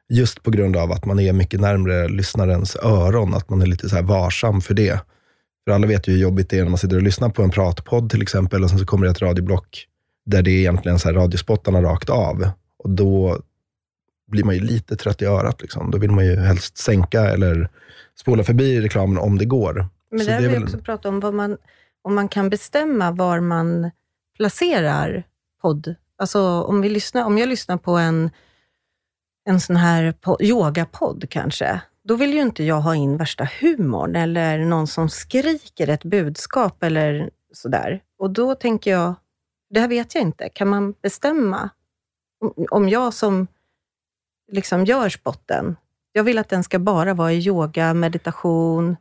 [0.10, 3.90] Just på grund av att man är mycket närmre lyssnarens öron, att man är lite
[3.90, 5.00] så här varsam för det.
[5.66, 7.50] För alla vet ju hur jobbigt det är när man sitter och lyssnar på en
[7.50, 9.88] pratpodd till exempel och sen så kommer det ett radioblock
[10.26, 12.50] där det är egentligen så här radiospottarna rakt av.
[12.84, 13.40] Och då
[14.32, 15.62] blir man ju lite trött i örat.
[15.62, 15.92] Liksom.
[15.92, 17.70] Då vill man ju helst sänka eller
[18.20, 19.88] spola förbi reklamen om det går.
[20.12, 21.58] Men Så där det är vill väl- också prata om vad man,
[22.04, 23.92] om man kan bestämma var man
[24.38, 25.24] placerar
[25.62, 25.96] podd.
[26.18, 28.30] Alltså om, vi lyssnar, om jag lyssnar på en,
[29.50, 34.16] en sån här po- yogapodd kanske, då vill ju inte jag ha in värsta humorn
[34.16, 38.02] eller någon som skriker ett budskap eller sådär.
[38.18, 39.14] Och då tänker jag,
[39.70, 41.70] det här vet jag inte, kan man bestämma?
[42.72, 43.48] Om- jag som
[44.52, 45.76] liksom gör spotten,
[46.12, 48.96] jag vill att den ska bara vara i yoga, meditation,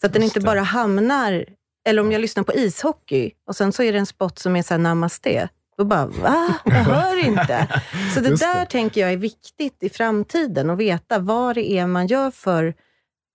[0.00, 0.50] så att den Just inte det.
[0.50, 1.44] bara hamnar,
[1.84, 4.62] eller om jag lyssnar på ishockey och sen så är det en spot som är
[4.62, 5.48] så här namaste.
[5.76, 6.54] Då bara, va?
[6.64, 7.68] Jag hör inte.
[8.14, 8.66] Så det Just där det.
[8.66, 12.74] tänker jag är viktigt i framtiden, att veta vad det är man gör för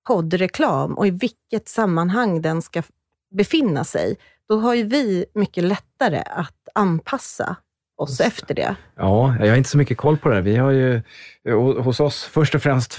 [0.08, 2.84] poddreklam och i vilket sammanhang den ska
[3.36, 4.18] befinna sig.
[4.50, 7.56] Då har ju vi mycket lättare att anpassa
[7.98, 8.76] oss efter det.
[8.96, 10.42] Ja, jag har inte så mycket koll på det.
[10.42, 10.96] Vi har ju
[11.48, 12.94] eh, hos oss först och främst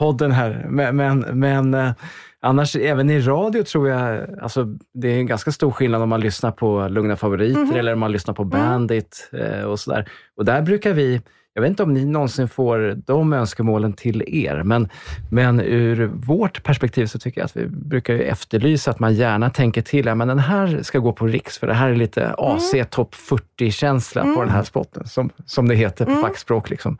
[0.00, 1.92] Frekvenspodden här, men, men, men eh,
[2.40, 6.20] annars även i radio tror jag, alltså det är en ganska stor skillnad om man
[6.20, 7.76] lyssnar på Lugna favoriter Mhm.
[7.76, 10.08] eller om man lyssnar på Bandit eh, och sådär.
[10.36, 11.20] Och där brukar vi,
[11.54, 14.88] jag vet inte om ni någonsin får de önskemålen till er, men,
[15.30, 19.82] men ur vårt perspektiv så tycker jag att vi brukar efterlysa att man gärna tänker
[19.82, 22.74] till, ja, men den här ska gå på Riks, för det här är lite AC
[22.90, 26.70] topp 40-känsla på den här spotten, som, som det heter på fackspråk.
[26.70, 26.98] Liksom.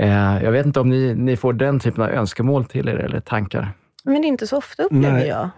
[0.00, 3.20] Eh, jag vet inte om ni, ni får den typen av önskemål till er eller
[3.20, 3.72] tankar?
[4.04, 5.26] Men det är inte så ofta upplever Nej.
[5.28, 5.48] jag.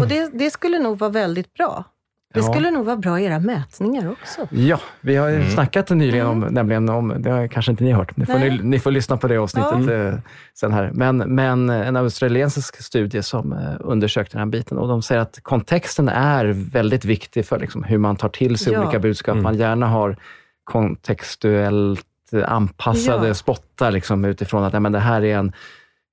[0.00, 1.84] Och det, det skulle nog vara väldigt bra.
[2.34, 2.52] Det Ja.
[2.52, 4.48] skulle nog vara bra i era mätningar också.
[4.50, 8.16] Ja, vi har ju snackat nyligen om, nämligen om, det har kanske inte ni hört,
[8.16, 10.14] ni får, ni, ni får lyssna på det avsnittet eh,
[10.54, 10.90] sen här.
[10.94, 15.38] Men, men en australiensisk studie som eh, undersökte den här biten och de säger att
[15.42, 18.82] kontexten är väldigt viktig för liksom, hur man tar till sig Ja.
[18.82, 19.36] olika budskap.
[19.36, 20.16] Man gärna har
[20.64, 22.04] kontextuellt eh,
[22.34, 23.34] anpassade Ja.
[23.34, 25.52] spottar liksom, utifrån att ja, men det här är en,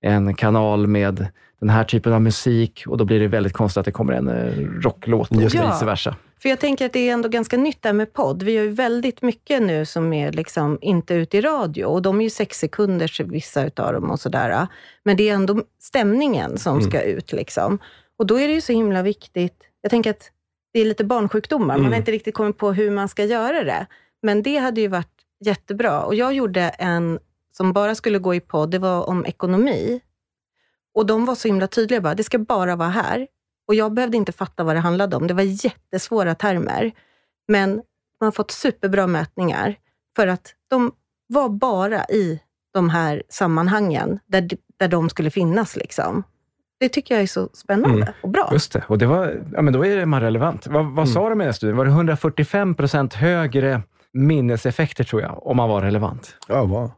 [0.01, 1.27] en kanal med
[1.59, 4.27] den här typen av musik och då blir det väldigt konstigt att det kommer en
[4.27, 5.43] eh, rocklåt och det.
[5.43, 6.15] vice versa.
[6.41, 8.43] För jag tänker att det är ändå ganska nytt där med podd.
[8.43, 12.19] Vi gör ju väldigt mycket nu som är liksom inte ute i radio och de
[12.19, 14.67] är ju sex sekunders vissa utav dem och sådär.
[15.05, 17.79] Men det är ändå stämningen som ska ut liksom.
[18.19, 19.55] Och då är det ju så himla viktigt.
[19.81, 20.31] Jag tänker att
[20.73, 21.67] det är lite barnsjukdomar.
[21.67, 21.91] Man Mm.
[21.91, 23.85] har inte riktigt kommit på hur man ska göra det.
[24.21, 26.03] Men det hade ju varit jättebra.
[26.03, 27.19] Och jag gjorde en
[27.51, 30.01] som bara skulle gå i podd, det var om ekonomi.
[30.95, 33.27] Och de var så himla tydliga, bara, det ska bara vara här.
[33.67, 35.27] Och jag behövde inte fatta vad det handlade om.
[35.27, 36.91] Det var jättesvåra termer.
[37.47, 37.69] Men
[38.19, 39.75] man har fått superbra mätningar
[40.15, 40.91] för att de
[41.27, 42.39] var bara i
[42.73, 45.75] de här sammanhangen där, där de skulle finnas.
[45.75, 46.23] Liksom.
[46.79, 48.13] Det tycker jag är så spännande Mm.
[48.23, 48.49] och bra.
[48.51, 48.83] Just det.
[48.87, 50.67] Och det var, ja, men då är man relevant.
[50.67, 51.77] Vad, vad sa de i den studien?
[51.77, 53.81] Var det 145 procent högre
[54.13, 56.35] minneseffekter, tror jag, om man var relevant?
[56.47, 56.91] Ja, vad?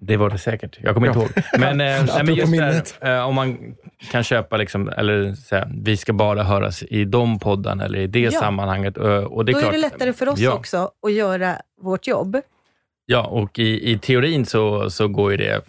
[0.00, 0.78] Det var det säkert.
[0.82, 1.24] Jag kommer inte Ja.
[1.24, 1.60] ihåg.
[1.60, 3.74] Men, eh, nej, men just där, eh, om man
[4.10, 8.20] kan köpa, liksom, eller säga, vi ska bara höras i de poddarna eller i det
[8.20, 8.30] Ja.
[8.30, 8.96] sammanhanget.
[8.96, 11.56] eh, Och det är Då klart, är det lättare för oss ja, också att göra
[11.80, 12.36] vårt jobb.
[13.06, 15.60] Ja, och i, i teorin så, så går ju det eh,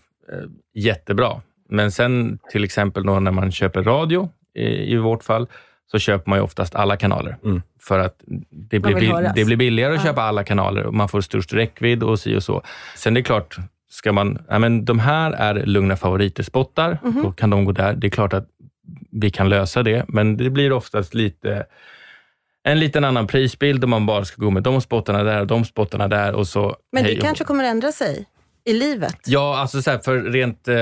[0.73, 1.41] jättebra.
[1.69, 5.47] Men sen till exempel då när man köper radio, i, i vårt fall,
[5.91, 7.37] så köper man ju oftast alla kanaler.
[7.43, 7.61] Mm.
[7.81, 8.15] För att
[8.49, 10.09] det blir, bill- det blir billigare att Ja.
[10.09, 12.61] köpa alla kanaler och man får störst räckvidd och si och så.
[12.95, 13.57] Sen det är klart,
[13.89, 17.23] ska man, ja, men de här är lugna favoriter-spottar, Mhm.
[17.23, 17.93] då kan de gå där.
[17.93, 18.47] Det är klart att
[19.11, 21.65] vi kan lösa det, men det blir oftast lite
[22.63, 25.65] en liten annan prisbild om man bara ska gå med de spottarna där och de
[25.65, 28.25] spottarna där och så Men det kanske kommer ändra sig
[28.65, 29.15] i livet.
[29.25, 30.75] Ja, alltså så här, för rent, eh,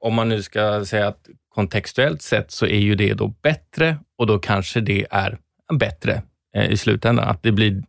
[0.00, 4.26] om man nu ska säga att kontextuellt sett så är ju det då bättre och
[4.26, 5.38] då kanske det är
[5.78, 6.22] bättre
[6.56, 7.28] eh, i slutändan.
[7.28, 7.82] Att det blir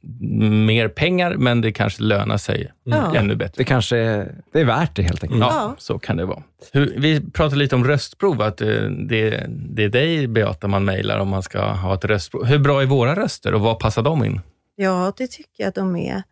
[0.66, 3.16] mer pengar, men det kanske lönar sig Ja.
[3.16, 3.54] ännu bättre.
[3.58, 5.42] Det kanske är, det är värt det helt enkelt.
[5.42, 5.76] Ja, Ja.
[5.78, 6.44] så kan det vara.
[6.74, 8.68] Hur, vi pratade lite om röstprov, att eh,
[9.10, 12.46] det, det är dig, Beata, man mejlar om man ska ha ett röstprov.
[12.46, 14.42] Hur bra är våra röster och vad passar de in?
[14.76, 16.24] Ja, det tycker jag de är.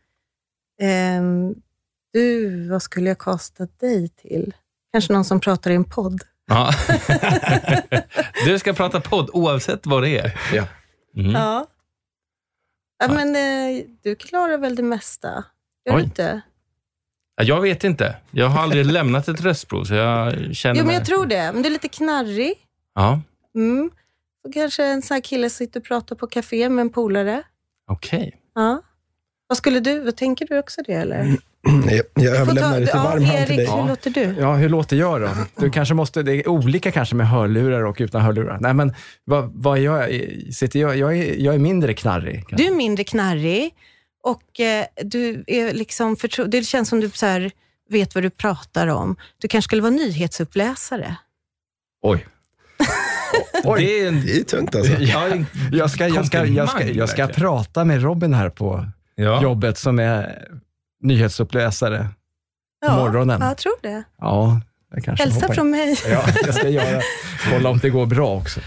[0.82, 1.56] Ehm,
[2.13, 4.54] du, vad skulle jag kasta dig till?
[4.93, 6.21] Kanske någon som pratar i en podd?
[6.48, 6.72] Ja.
[8.46, 10.40] du ska prata podd oavsett vad det är.
[10.54, 10.68] Ja.
[11.18, 11.32] Mm.
[11.32, 11.68] Ja.
[13.00, 15.44] ja men eh, du klarar väl det mesta?
[15.86, 16.02] Gör Oj.
[16.02, 16.42] du inte?
[17.36, 18.16] Ja, Jag vet inte.
[18.32, 20.96] Jag har aldrig lämnat ett röstprov, så jag känner Jo, men mig...
[20.96, 21.52] jag tror det.
[21.54, 22.54] Men du är lite knarrig.
[22.96, 23.22] Ja,
[23.56, 23.92] Mm.
[24.48, 27.44] Och kanske en sån här kille sitter och pratar på café med en polare.
[27.88, 28.42] okej.
[28.56, 28.82] Ja.
[29.48, 31.38] Vad skulle du, vad tänker du också det eller?
[31.91, 33.67] Jag, jag överlämnar ja, varm hand Erik, till dig.
[33.67, 34.36] hur låter du?
[34.39, 35.30] Ja, hur låter jag då?
[35.56, 38.58] Du kanske måste, det är olika kanske med hörlurar och utan hörlurar.
[38.62, 38.93] Nej, men
[39.26, 40.10] vad, vad jag?
[40.54, 42.36] Sitter jag, jag, är, jag är mindre knarrig.
[42.48, 42.56] kanske.
[42.67, 43.72] Du är mindre knarrig
[44.24, 47.52] och eh, du är liksom förtro- det känns som du så här,
[47.89, 49.15] vet vad du pratar om.
[49.38, 51.15] Du kanske skulle vara nyhetsuppläsare.
[52.02, 52.26] Oj.
[53.63, 53.82] Oj.
[53.86, 54.22] Det är en...
[54.26, 54.93] Det är tungt alltså.
[55.00, 55.28] Ja,
[55.72, 59.41] Jag ska, jag, ska, jag, ska, jag ska prata med Robin här på Ja.
[59.43, 60.48] jobbet som är
[61.08, 62.08] nyhetsuppläsare.
[62.86, 63.41] Ja, Morgonen.
[63.41, 64.04] Ja, jag tror det.
[64.17, 64.62] Ja,
[64.93, 65.98] jag kanske Hälsa hoppar från mig.
[66.10, 67.02] Ja, jag ska göra.
[67.52, 68.60] Kolla om det går bra också.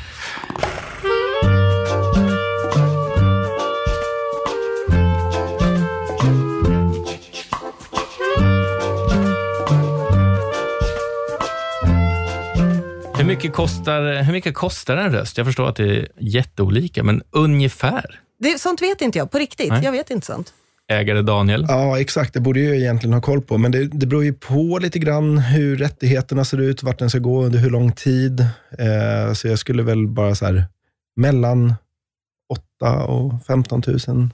[13.16, 15.38] Hur, mycket kostar, hur mycket kostar en röst?
[15.38, 18.20] Jag förstår att det är jätteolika, men ungefär.
[18.38, 19.68] Det, sånt vet inte jag, på riktigt.
[19.68, 19.85] Nej.
[19.85, 20.53] Jag vet inte sånt.
[20.90, 21.64] Ägare Daniel?
[21.68, 22.35] Ja, exakt.
[22.35, 23.59] Det borde jag egentligen ha koll på.
[23.59, 27.18] Men det, det beror ju på lite grann hur rättigheterna ser ut, vart den ska
[27.18, 28.40] gå, under hur lång tid.
[28.79, 30.64] Eh, så jag skulle väl bara så här,
[31.16, 31.74] mellan
[32.81, 34.29] 8 och 15 000.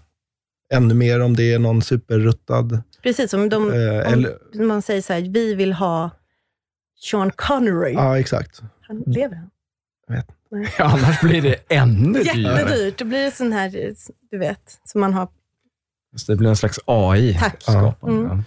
[0.74, 2.82] Ännu mer om det är någon superruttad.
[3.02, 6.10] Precis, om, de, Eh, om eller- man säger så här, vi vill ha
[7.10, 7.92] Sean Connery.
[7.92, 8.62] Ja, exakt.
[8.80, 9.50] Han lever han?
[10.78, 12.60] Annars blir det ännu dyrare.
[12.60, 12.98] Jättedyrt.
[12.98, 13.92] Då blir det sån här,
[14.30, 15.28] du vet, som man har.
[16.16, 17.34] Så det blir en slags AI.
[17.40, 17.62] Tack.
[17.62, 18.20] skapande.
[18.26, 18.38] Mm.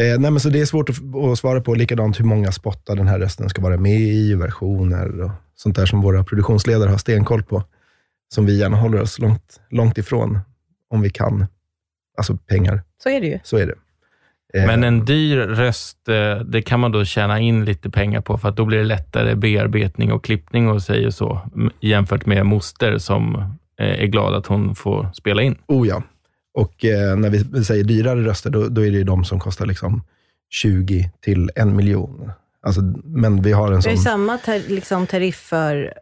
[0.00, 0.96] Eh, nej, men så det är svårt att,
[1.32, 1.74] att svara på.
[1.74, 5.86] Likadant hur många spottar den här rösten ska vara med i, versioner och sånt där
[5.86, 7.62] som våra produktionsledare har stenkoll på.
[8.34, 10.38] Som vi gärna håller oss långt, långt ifrån,
[10.90, 11.46] om vi kan.
[12.18, 13.38] Alltså pengar, Så är det ju.
[13.42, 13.74] så är det.
[14.54, 18.38] Eh, Men en dyr röst, eh, det kan man då tjäna in lite pengar på,
[18.38, 21.40] för att då blir det lättare bearbetning och klippning och sig och så,
[21.80, 23.34] jämfört med moster som
[23.80, 25.58] eh, är glad att hon får spela in.
[25.66, 26.02] Oh ja.
[26.56, 29.66] Och eh, när vi säger dyrare röster, då, då är det ju de som kostar
[29.66, 30.02] liksom
[30.50, 32.30] 20 till en miljon.
[32.62, 34.04] Alltså, men vi har en Det är sån...
[34.04, 35.92] samma tar, liksom, tariff för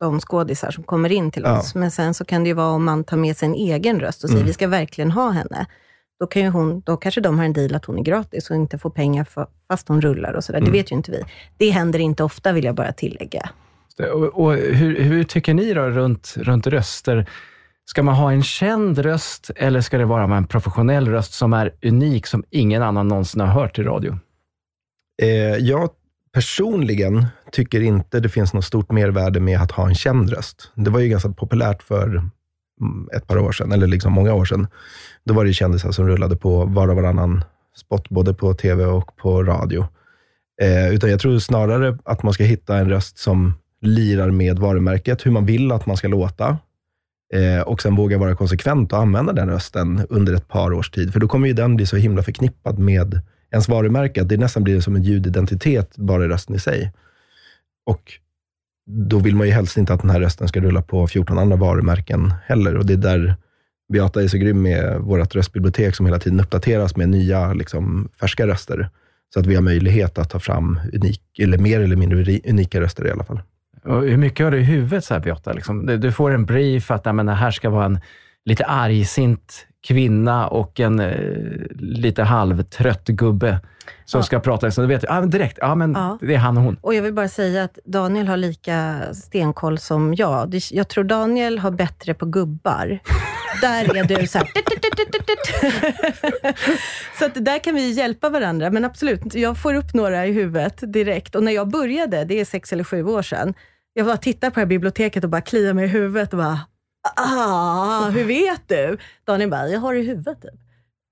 [0.00, 1.58] de skådisar som kommer in till Ja.
[1.58, 1.74] oss.
[1.74, 4.24] Men sen så kan det ju vara om man tar med sig en egen röst
[4.24, 4.46] och säger Mm.
[4.46, 5.66] vi ska verkligen ha henne.
[6.20, 8.56] Då, kan ju hon, då kanske de har en deal att hon är gratis och
[8.56, 10.58] inte får pengar för, fast hon rullar och sådär.
[10.58, 10.72] Mm.
[10.72, 11.22] Det vet ju inte vi.
[11.56, 13.50] Det händer inte ofta, vill jag bara tillägga.
[14.12, 17.26] Och, och hur, hur tycker ni då runt, runt röster?
[17.90, 21.72] Ska man ha en känd röst eller ska det vara en professionell röst som är
[21.82, 24.18] unik, som ingen annan någonsin har hört i radio?
[25.22, 25.90] Eh, jag
[26.32, 30.72] personligen tycker inte det finns något stort mervärde med att ha en känd röst.
[30.74, 34.44] Det var ju ganska populärt för mm, ett par år sedan, eller liksom många år
[34.44, 34.66] sedan.
[35.24, 37.44] Då var det kändisar som rullade på var och varannan
[37.76, 39.86] spot, både på tv och på radio.
[40.62, 45.26] Eh, utan jag tror snarare att man ska hitta en röst som lirar med varumärket,
[45.26, 46.58] hur man vill att man ska låta.
[47.34, 51.12] Eh, och sen våga vara konsekvent och använda den rösten under ett par års tid.
[51.12, 54.64] För då kommer ju den bli så himla förknippad med ens varumärke, att det nästan
[54.64, 56.92] blir som en ljudidentitet, bara i rösten i sig.
[57.86, 58.12] Och
[58.90, 61.56] då vill man ju helst inte att den här rösten ska rulla på 14 andra
[61.56, 62.76] varumärken heller.
[62.76, 63.36] Och det är där
[63.92, 68.46] Beata är så grym med vårt röstbibliotek, som hela tiden uppdateras med nya, liksom, färska
[68.46, 68.90] röster.
[69.34, 73.06] Så att vi har möjlighet att ta fram unik, eller mer eller mindre unika röster
[73.06, 73.40] i alla fall.
[73.88, 75.52] Och hur mycket har du i huvudet, så här, Beata?
[75.52, 78.00] Liksom, du, du får en brief att men, det här ska vara en
[78.44, 81.16] lite argsint kvinna och en eh,
[81.78, 83.60] lite halvtrött gubbe
[84.04, 84.22] som Ja.
[84.22, 84.70] ska prata.
[84.70, 86.18] Så du vet ah, direkt, ja, men Ja.
[86.20, 86.76] det är han och hon.
[86.80, 90.60] Och jag vill bara säga att Daniel har lika stenkoll som jag.
[90.70, 92.98] Jag tror Daniel har bättre på gubbar.
[93.60, 94.48] Där är du så här...
[97.18, 98.70] så att där kan vi hjälpa varandra.
[98.70, 101.34] Men absolut, jag får upp några i huvudet direkt.
[101.34, 103.54] Och när jag började, det är sex eller sju år sedan,
[103.98, 106.60] jag bara tittade på det här biblioteket och bara kliade mig i huvudet och bara,
[107.16, 108.98] ah, hur vet du?
[109.24, 110.42] Daniel bara, jag har det i huvudet.
[110.42, 110.60] Typ.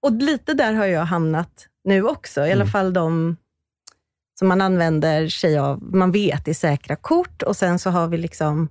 [0.02, 2.46] Och lite där har jag hamnat nu också.
[2.46, 3.36] I alla fall de
[4.38, 8.18] som man använder sig av, man vet är säkra kort och sen så har vi
[8.18, 8.68] liksom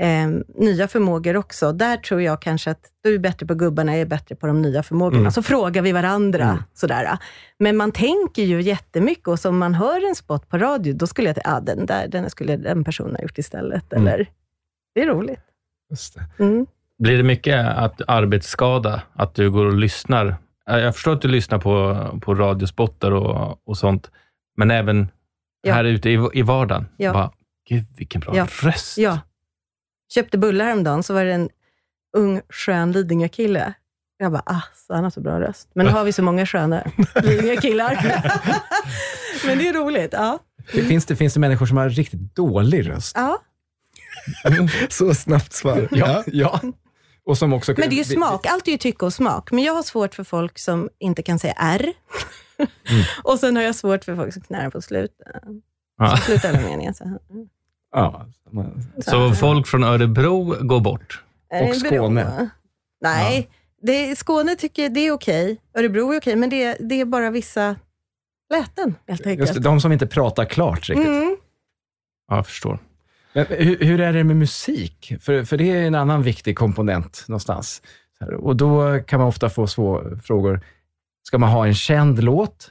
[0.00, 1.72] eh, nya förmågor också.
[1.72, 4.62] Där tror jag kanske att du är bättre på gubbarna, jag är bättre på de
[4.62, 5.18] nya förmågorna.
[5.20, 5.30] Mm.
[5.32, 6.44] Så frågar vi varandra.
[6.44, 6.62] Mm.
[6.74, 7.18] Sådär.
[7.58, 11.28] Men man tänker ju jättemycket och som man hör en spot på radio, då skulle
[11.28, 13.92] jag tänka, ah, den där den skulle den personen ha gjort istället.
[13.92, 14.06] Mm.
[14.06, 14.26] Eller,
[14.94, 15.40] det är roligt.
[16.14, 16.42] Det.
[16.44, 16.66] Mm.
[16.98, 20.34] Blir det mycket att arbetsskada, att du går och lyssnar?
[20.66, 24.10] Jag förstår att du lyssnar på, på radiospottar och, och sånt,
[24.56, 25.08] men även
[25.62, 25.74] Ja.
[25.74, 26.86] här ute i, i vardagen.
[26.96, 27.12] Ja.
[27.12, 27.30] Bara,
[27.68, 28.46] Gud, vilken bra Ja.
[28.62, 28.98] röst.
[28.98, 29.18] Ja.
[30.14, 31.48] Köpte bullar häromdagen, så var det en
[32.16, 33.74] ung skön Lidingö-kille.
[34.18, 35.68] Jag bara, ah, så han har så bra röst.
[35.74, 36.82] Men nu har vi så många sköna
[37.14, 37.94] Lidingö-killar.
[39.46, 40.12] Men det är roligt.
[40.12, 40.38] Ja.
[40.72, 43.16] Det finns, det, finns det människor som har riktigt dålig röst?
[43.16, 43.42] ja.
[44.88, 45.88] Så snabbt svar.
[45.90, 46.24] Ja.
[46.26, 46.60] ja.
[47.24, 48.46] Och som också, Men det är ju smak.
[48.46, 49.52] Allt är ju tycke och smak.
[49.52, 51.92] Men jag har svårt för folk som inte kan säga R.
[53.22, 55.26] och sen har jag svårt för folk som knäar på slutet.
[55.98, 56.16] Ja.
[56.16, 56.94] Sluta hela meningen.
[56.94, 57.18] Så.
[57.92, 58.26] Ja.
[58.98, 61.22] Så folk från Örebro går bort?
[61.54, 62.50] Eh, Och Skåne.
[63.00, 63.48] Nej,
[63.82, 65.60] det, Skåne tycker det är okej.
[65.74, 67.76] Örebro är okej, men det, det är bara vissa
[68.50, 69.48] läten helt enkelt.
[69.48, 71.06] Just de som inte pratar klart riktigt.
[71.06, 71.36] Mm.
[72.28, 72.78] Ja, jag förstår.
[73.32, 75.12] Men hur, hur är det med musik?
[75.20, 77.82] För, för det är en annan viktig komponent någonstans.
[78.38, 80.60] Och då kan man ofta få svå, frågor.
[81.22, 82.70] Ska man ha en känd låt?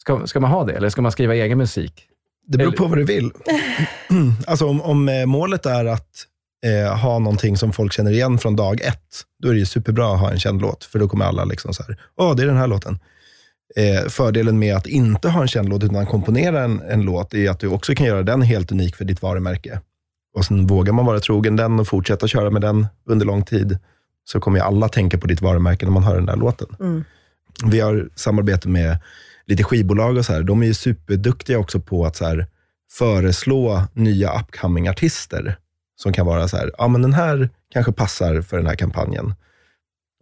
[0.00, 2.07] Ska, ska man ha det, eller ska man skriva egen musik?
[2.48, 3.32] Det beror på vad du vill.
[4.46, 6.08] alltså om, om eh, målet är att
[6.66, 10.14] eh, ha någonting som folk känner igen från dag ett, då är det ju superbra
[10.14, 12.46] att ha en känd låt, för då kommer alla liksom så här, åh, det är
[12.46, 12.98] den här låten.
[13.76, 17.50] Eh, fördelen med att inte ha en känd låt, utan komponera en, en låt, är
[17.50, 19.80] att du också kan göra den helt unik för ditt varumärke.
[20.34, 23.78] Och sen vågar man vara trogen den och fortsätta köra med den under lång tid,
[24.24, 26.68] så kommer ju alla tänka på ditt varumärke när man hör den där låten.
[26.80, 27.04] Mm.
[27.64, 28.98] Vi har samarbete med
[29.48, 30.42] lite skivbolag och så här.
[30.42, 32.46] De är ju superduktiga också på att så här,
[32.98, 35.56] föreslå nya upcoming artister
[35.96, 39.34] som kan vara så här, ja men den här kanske passar för den här kampanjen.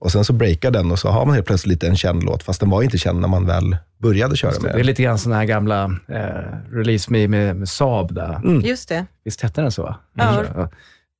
[0.00, 2.60] Och sen så breakar den och så har man helt plötsligt en känd låt, fast
[2.60, 4.86] den var inte känd när man väl började köra med Det är den.
[4.86, 8.14] lite grann sådana här gamla eh, Release Me med, med Saab.
[8.14, 8.34] Där.
[8.34, 8.60] Mm.
[8.60, 9.06] Just det.
[9.24, 9.82] Visst hette den så?
[9.82, 9.96] va?
[10.14, 10.42] Ja.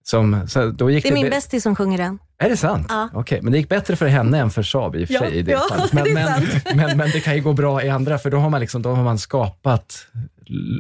[0.05, 2.19] Som, så då gick Det är min be- bästis som sjunger den.
[2.39, 2.87] Är det sant?
[2.89, 3.09] Ja.
[3.15, 5.35] Okej, men det gick bättre för henne än för Saab i och för Ja, sig.
[5.37, 5.93] I det ja, fallet.
[5.93, 6.65] Men, det är men, sant.
[6.75, 8.91] men, men det kan ju gå bra i andra, för då har man, liksom, då
[8.91, 10.07] har man skapat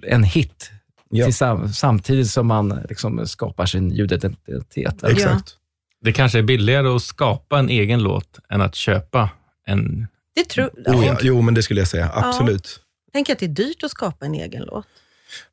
[0.02, 0.70] en hit
[1.10, 1.32] Ja.
[1.32, 5.04] sam, samtidigt som man liksom skapar sin ljudidentitet.
[5.04, 5.56] Exakt.
[6.00, 9.30] Det kanske är billigare att skapa en egen låt än att köpa
[9.66, 10.06] en...
[10.34, 11.18] Det tror, Oh, ja.
[11.22, 12.10] Jo, men det skulle jag säga.
[12.14, 12.80] Absolut.
[13.12, 14.86] Tänk att det är dyrt att skapa en egen låt.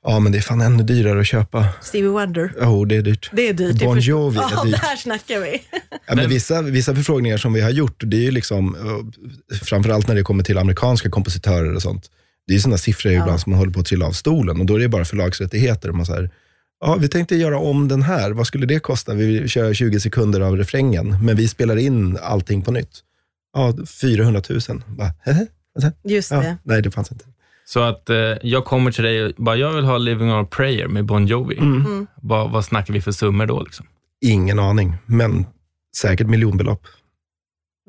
[0.04, 1.66] Ja, men det är fan ännu dyrare att köpa.
[1.82, 2.54] Stevie Wonder.
[2.62, 3.30] Jo, det är dyrt.
[3.34, 3.80] Det är dyrt.
[3.80, 4.82] Bon Jovi är Ja, dyrt.
[4.82, 5.62] där snackar vi.
[6.08, 10.08] Ja, men vissa, vissa förfrågningar som vi har gjort, det är ju liksom, eh, framförallt
[10.08, 12.10] när det kommer till amerikanska kompositörer och sånt,
[12.48, 14.76] det är sådana siffror ibland som man håller på att trilla av stolen och då
[14.76, 15.90] är det bara förlagsrättigheter.
[15.90, 16.30] Och man så här,
[16.86, 19.14] ja, vi tänkte göra om den här, vad skulle det kosta?
[19.14, 23.00] Vi kör 20 sekunder av refrängen, men vi spelar in allting på nytt.
[23.54, 24.60] Ja, 400 000.
[24.88, 26.58] Bara, "Hehe, vad sa- Just ja, det.
[26.64, 27.26] nej, det fanns inte.
[27.66, 30.48] Så att eh, jag kommer till dig och bara, jag vill ha Living on a
[30.52, 31.58] prayer med Bon Jovi.
[31.58, 32.08] Mm.
[32.22, 33.62] Vad, vad snackar vi för summor då?
[33.64, 33.86] Liksom?
[34.22, 35.46] Ingen aning, men
[35.98, 36.82] säkert miljonbelopp.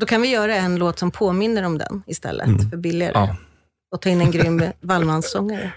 [0.00, 2.70] Då kan vi göra en låt som påminner om den istället, Mm.
[2.70, 3.12] för billigare.
[3.14, 3.36] Ja.
[3.94, 5.72] Och ta in en grym Wallmanssångare.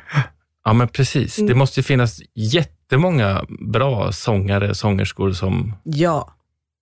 [0.66, 1.38] ja, men precis.
[1.38, 1.48] Mm.
[1.50, 6.34] Det måste ju finnas jättemånga bra sångare, sångerskor som, Ja,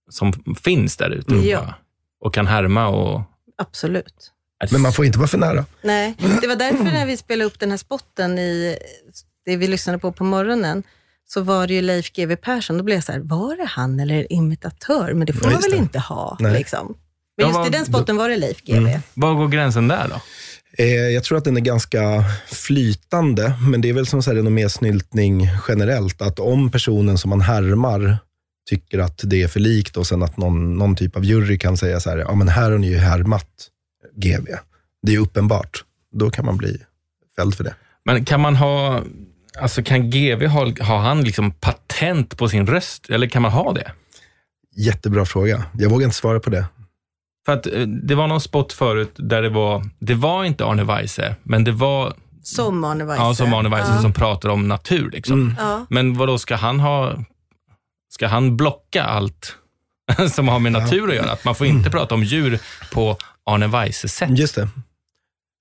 [0.10, 1.40] som finns där ute Mm.
[1.44, 1.60] och, Ja.
[1.60, 1.76] bara-
[2.20, 2.88] och kan härma.
[2.88, 3.22] Och,
[3.58, 4.32] absolut.
[4.72, 5.66] Men man får inte vara för nära.
[5.82, 8.78] Nej, det var därför när vi spelade upp den här spotten i
[9.46, 10.84] det vi lyssnade på på morgonen,
[11.28, 12.78] så var det ju Leif GW Persson.
[12.78, 15.14] Då blev jag så här, var det han eller imitatör?
[15.14, 15.78] Men det får Ja, man just väl det.
[15.84, 16.38] inte ha.
[16.40, 16.54] Nej.
[16.58, 16.96] Liksom.
[17.38, 19.00] Men Ja, just i den spotten var det Leif GW.
[19.14, 20.22] Var går gränsen där då?
[20.84, 24.36] Eh, jag tror att den är ganska flytande, men det är väl som så här
[24.38, 28.18] renommésnyltning generellt, att om personen som man härmar
[28.70, 31.78] tycker att det är för likt och sen att någon, någon typ av jury kan
[31.78, 33.48] säga så här, ja men här har ni ju härmat
[34.16, 34.48] GV.
[35.02, 35.84] Det är uppenbart.
[36.12, 36.78] Då kan man bli
[37.36, 37.76] fälld för det.
[38.06, 39.02] Men kan man ha,
[39.60, 43.10] alltså kan GV ha, har han liksom patent på sin röst?
[43.10, 43.92] Eller kan man ha det?
[44.76, 45.66] Jättebra fråga.
[45.74, 46.66] Jag vågar inte svara på det.
[47.46, 50.84] För att eh, det var någon spot förut där det var, det var inte Arne
[50.84, 52.14] Weise, men det var
[52.44, 53.22] Som Arne Weise.
[53.24, 54.02] ja, som Arne Weise Ja.
[54.02, 55.12] som pratar om natur.
[55.12, 55.42] Liksom.
[55.42, 55.56] Mm.
[55.60, 55.86] Ja.
[55.90, 57.14] Men vad då ska han ha,
[58.10, 59.56] ska han blocka allt
[60.32, 61.32] som har med natur att göra?
[61.32, 62.60] Att man får inte prata om djur
[62.94, 64.38] på Arne Weises sätt.
[64.40, 64.70] Just det.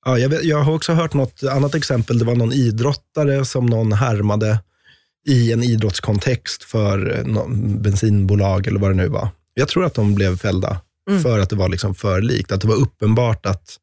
[0.07, 2.19] Ja, jag, vet, jag har också hört något annat exempel.
[2.19, 4.59] Det var någon idrottare som någon härmade
[5.27, 9.29] i en idrottskontext för eh, någon bensinbolag eller vad det nu var.
[9.55, 10.81] Jag tror att de blev fällda
[11.11, 11.23] Mm.
[11.23, 12.53] för att det var liksom för likt.
[12.53, 13.77] Att det var uppenbart att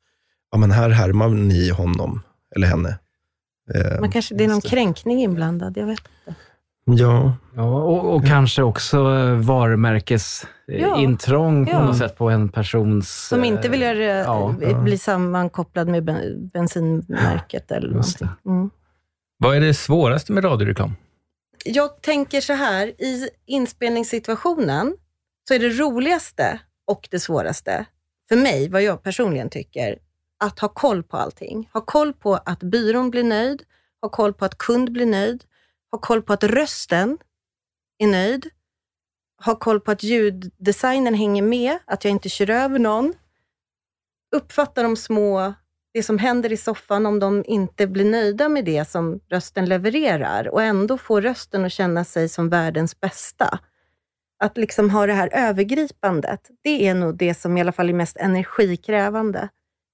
[0.52, 2.22] ja, men här härmar ni honom
[2.56, 3.00] eller henne.
[3.74, 6.40] Eh, Men kanske det är någon kränkning inblandad, jag vet inte.
[6.86, 11.86] Ja, Ja, och, och kanske också eh, varumärkesintrång på Ja.
[11.86, 13.28] något sätt på en persons...
[13.28, 18.28] Som inte vill göra, ja, eh, bli sammankopplad med ben, bensinmärket eller någonting.
[18.46, 18.70] Mm.
[19.38, 20.96] Vad är det svåraste med radioreklam?
[21.66, 24.96] Jag tänker så här, i inspelningssituationen
[25.48, 27.86] så är det roligaste och det svåraste,
[28.30, 29.98] för mig, vad jag personligen tycker,
[30.44, 31.70] att ha koll på allting.
[31.74, 33.64] Ha koll på att byrån blir nöjd,
[34.02, 35.44] ha koll på att kund blir nöjd,
[35.92, 37.18] ha koll på att rösten
[37.98, 38.50] är nöjd,
[39.46, 43.14] ha koll på att ljuddesignen hänger med, att jag inte kör över någon,
[44.36, 45.54] uppfatta de små,
[45.94, 50.48] det som händer i soffan om de inte blir nöjda med det som rösten levererar
[50.48, 53.60] och ändå få rösten att känna sig som världens bästa.
[54.40, 57.94] Att liksom ha det här övergripandet, det är nog det som i alla fall är
[57.94, 59.50] mest energikrävande,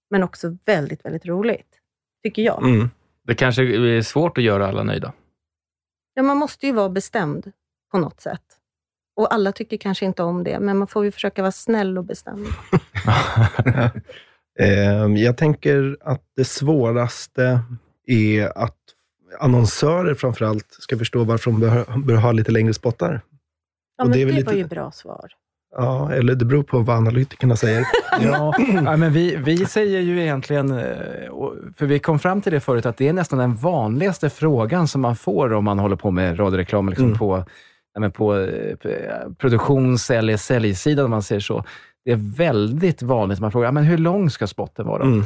[0.10, 1.80] men också väldigt, väldigt roligt,
[2.24, 2.64] tycker jag.
[2.64, 2.90] mm.
[3.24, 5.14] Det kanske är svårt att göra alla nöjda.
[6.18, 7.52] Ja, man måste ju vara bestämd
[7.92, 8.42] på något sätt.
[9.16, 12.04] Och alla tycker kanske inte om det, men man får ju försöka vara snäll och
[12.04, 12.48] bestämd.
[14.60, 17.60] Eh, jag tänker att det svåraste
[18.08, 18.78] är att
[19.40, 23.22] annonsörer framförallt ska förstå varför de bör, bör ha lite längre spottar.
[23.98, 25.32] Ja, men det det, är väl var lite- ju bra svar.
[25.76, 27.86] Ja, eller det beror på vad analytikerna säger.
[28.22, 30.86] Ja, men vi, vi säger ju egentligen, eh,
[31.78, 35.02] för vi kom fram till det förut, att det är nästan den vanligaste frågan som
[35.02, 37.18] man får om man håller på med radioreklam liksom Mm.
[37.18, 37.44] på,
[38.00, 38.76] men på eh,
[39.38, 41.64] produktions eller säljsidan, om man säger så.
[42.06, 45.04] Det är väldigt vanligt att man frågar, men hur lång ska spotten vara?
[45.04, 45.24] Mm.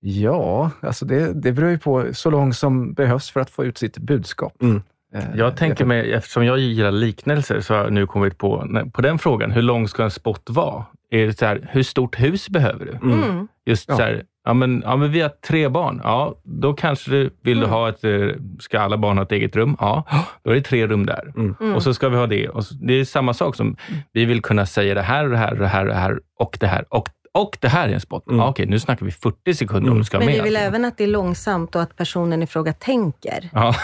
[0.00, 3.78] Ja, alltså det, det beror ju på så långt som behövs för att få ut
[3.78, 4.62] sitt budskap.
[4.62, 4.82] Mm.
[5.14, 9.02] Eh, Jag tänker mig, eftersom jag gillar liknelser, så har jag nu kommit på, på
[9.02, 10.84] den frågan, hur lång ska en spot vara?
[11.10, 12.92] Är det så här, hur stort hus behöver du?
[12.92, 13.22] Mm.
[13.22, 13.48] Mm.
[13.66, 13.96] Just Ja.
[13.96, 16.00] så här, ja men, ja men vi har tre barn.
[16.04, 17.70] Ja, då kanske du vill du Mm.
[17.70, 18.28] ha ett, eh,
[18.60, 19.76] ska alla barn ha ett eget rum?
[19.80, 20.04] Ja,
[20.44, 21.32] då är det tre rum där.
[21.36, 21.74] Mm.
[21.74, 22.48] Och så ska vi ha det.
[22.48, 23.76] Och så, det är samma sak som,
[24.12, 26.20] vi vill kunna säga det här och det här och det här och det här
[26.38, 28.26] och det här och, och det här är en spot.
[28.28, 28.40] Mm.
[28.40, 29.98] Ja, okej, nu snackar vi 40 sekunder om Mm.
[29.98, 30.34] du ska Men med.
[30.34, 30.66] vi vill allting.
[30.68, 33.50] även att det är långsamt och att personen i fråga tänker.
[33.52, 33.74] Ja,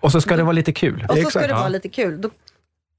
[0.00, 1.06] Och så ska det vara lite kul.
[1.08, 1.68] Och så ska det vara Ja.
[1.68, 2.20] lite kul.
[2.20, 2.30] Då,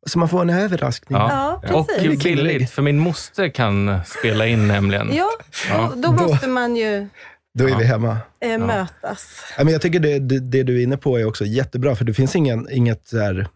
[0.08, 1.20] Så man får en överraskning.
[1.20, 1.62] Ja.
[1.70, 1.88] ja, och
[2.24, 5.10] billigt, för min moster kan spela in nämligen.
[5.16, 5.30] Ja,
[5.70, 5.92] Ja.
[5.96, 7.08] då, då måste man ju
[7.54, 7.78] Då är Ja.
[7.78, 8.18] vi hemma.
[8.42, 9.44] eh, mötas.
[9.58, 12.06] Ja, men jag tycker det, det, det du är inne på är också jättebra, för
[12.06, 13.48] det finns ingen, inget så här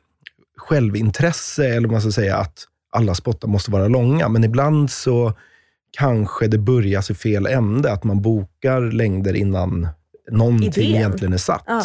[0.58, 4.30] självintresse, eller vad man ska säga, att alla spottar måste vara långa.
[4.30, 5.34] Men ibland så
[5.98, 9.88] kanske det börjar i fel ände, att man bokar längder innan
[10.32, 10.96] någonting Idén.
[10.96, 11.64] egentligen är satt.
[11.68, 11.84] Ja.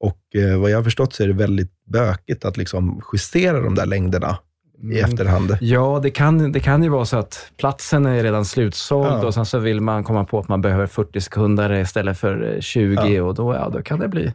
[0.00, 3.74] Och eh, vad jag har förstått så är det väldigt bökigt att liksom justera de
[3.74, 4.38] där längderna
[4.82, 5.04] i Mm.
[5.04, 5.58] efterhand.
[5.60, 9.26] Ja, det kan, det kan ju vara så att platsen är redan slutsåld Ja.
[9.26, 12.60] och sen så vill man komma på att man behöver 40 sekunder istället för eh,
[12.60, 13.22] 20 Ja.
[13.22, 14.32] och då, ja, då, kan det bli,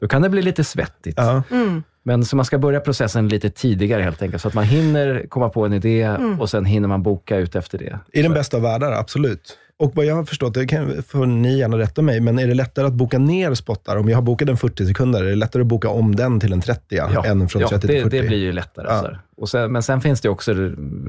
[0.00, 1.14] då kan det bli lite svettigt.
[1.18, 1.42] Ja.
[1.50, 1.82] Mm.
[2.02, 5.48] Men så man ska börja processen lite tidigare helt enkelt, så att man hinner komma
[5.48, 6.40] på en idé Mm.
[6.40, 7.98] och sen hinner man boka ut efter det.
[8.12, 9.56] I den bästa av världar, absolut.
[9.78, 12.54] Och vad jag har förstått, det kan, får ni gärna rätta mig, men är det
[12.54, 13.96] lättare att boka ner spottar?
[13.96, 16.52] Om jag har bokat en 40 sekunder, är det lättare att boka om den till
[16.52, 18.16] en 30 än från ja 30 till det, 40?
[18.20, 18.86] det blir ju lättare.
[18.88, 19.10] Ja.
[19.36, 20.52] Och sen, men sen finns det också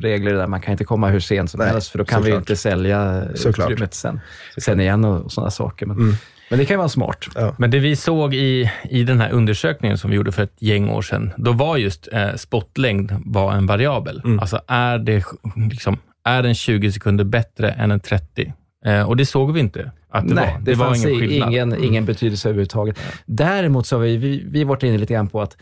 [0.01, 2.25] regler där man kan inte komma hur sent som Nej, helst, för då kan vi
[2.29, 2.41] såklart.
[2.41, 3.71] inte sälja Såklart.
[3.71, 4.19] utrymmet sen,
[4.57, 5.85] sen igen och, och sådana saker.
[5.85, 6.13] Men, Mm.
[6.51, 7.25] Men det kan ju vara smart.
[7.35, 7.55] Ja.
[7.57, 10.89] Men det vi såg i, i den här undersökningen som vi gjorde för ett gäng
[10.89, 14.21] år sedan, då var just eh, spottlängd var en variabel.
[14.25, 14.39] Mm.
[14.39, 15.23] Alltså är, det,
[15.71, 18.53] liksom, är den 20 sekunder bättre än en 30?
[18.85, 19.91] Eh, och det såg vi inte.
[20.09, 20.59] att det Nej, var.
[20.59, 21.49] det, Det, var fanns ingen i- skillnad.
[21.49, 21.83] ingen, Mm.
[21.83, 22.99] ingen betydelse överhuvudtaget.
[23.25, 25.57] Däremot så har vi, vi, vi varit inne lite grann på att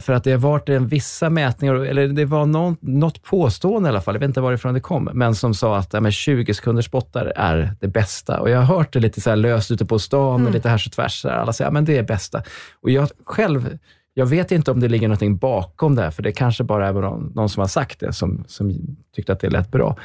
[0.00, 3.90] för att det har varit en vissa mätningar, eller det var någon, något påstående i
[3.90, 6.54] alla fall, jag vet inte varifrån det kom, men som sa att ja, men 20
[6.54, 8.40] sekunders spottar är det bästa.
[8.40, 10.52] Och jag har hört det lite så här löst ute på stan, Mm.
[10.52, 11.20] lite härs och tvärs.
[11.20, 11.36] så här.
[11.36, 12.42] Alla säger att men det är bästa.
[12.82, 13.78] Och jag själv,
[14.14, 16.92] jag vet inte om det ligger någonting bakom det, här, för det kanske bara är
[16.92, 19.96] någon, någon som har sagt det, som, som tyckte att det lät bra.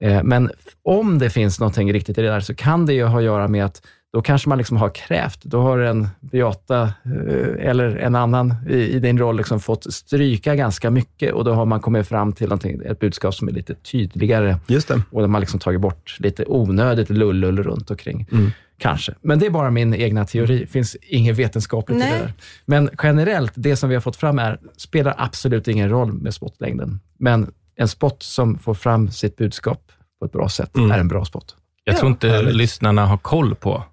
[0.00, 0.50] Eh, Men
[0.82, 3.48] om det finns någonting riktigt i det där, så kan det ju ha att göra
[3.48, 3.82] med att
[4.12, 8.76] då kanske man liksom har krävt, då har en Beata eh, eller en annan i,
[8.76, 12.52] i din roll liksom fått stryka ganska mycket och då har man kommit fram till
[12.86, 15.02] ett budskap som är lite tydligare Just det.
[15.10, 18.26] och de har liksom tagit bort lite onödigt lullull runt omkring.
[18.32, 18.50] Mm.
[18.78, 19.14] Kanske.
[19.22, 20.58] Men det är bara min egna teori.
[20.58, 22.12] Det finns inget vetenskapligt i Nej.
[22.12, 22.32] det där.
[22.66, 27.00] Men generellt, det som vi har fått fram är, spelar absolut ingen roll med spottlängden.
[27.18, 30.90] Men en spot som får fram sitt budskap på ett bra sätt Mm.
[30.90, 31.56] är en bra spot.
[31.84, 32.54] Jag tror inte härligt.
[32.56, 33.84] lyssnarna har koll på,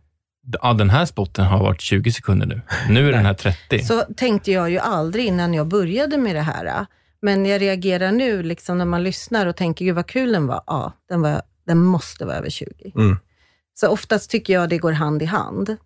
[0.62, 2.62] ja, den här spotten har varit 20 sekunder nu.
[2.90, 3.80] Nu är den här 30.
[3.80, 6.86] Så tänkte jag ju aldrig innan jag började med det här.
[7.22, 10.62] Men jag reagerar nu liksom när man lyssnar och tänker, gud vad kul den var.
[10.68, 12.92] Ja, den, var, den måste vara över 20.
[12.96, 13.18] Mm.
[13.74, 15.78] Så oftast tycker jag det går hand i hand.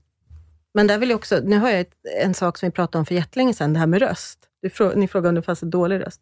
[0.73, 1.93] Men där vill jag också, nu har jag ett,
[2.23, 4.39] en sak som vi pratade om för jättelänge sedan, det här med röst.
[4.61, 6.21] Du ni frågade om det fanns en dålig röst.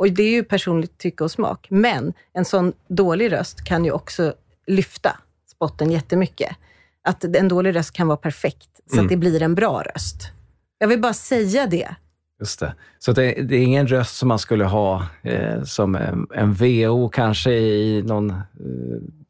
[0.00, 1.66] Och det är ju personligt tycke och smak.
[1.70, 4.34] Men en sån dålig röst kan ju också
[4.66, 5.18] lyfta
[5.50, 6.56] spotten jättemycket.
[7.04, 9.04] Att en dålig röst kan vara perfekt, så Mm.
[9.06, 10.32] att det blir en bra röst.
[10.78, 11.94] Jag vill bara säga det.
[12.40, 12.74] Just det.
[12.98, 17.08] Så det, det är ingen röst som man skulle ha eh, som en, en VO
[17.08, 18.36] kanske i någon, eh,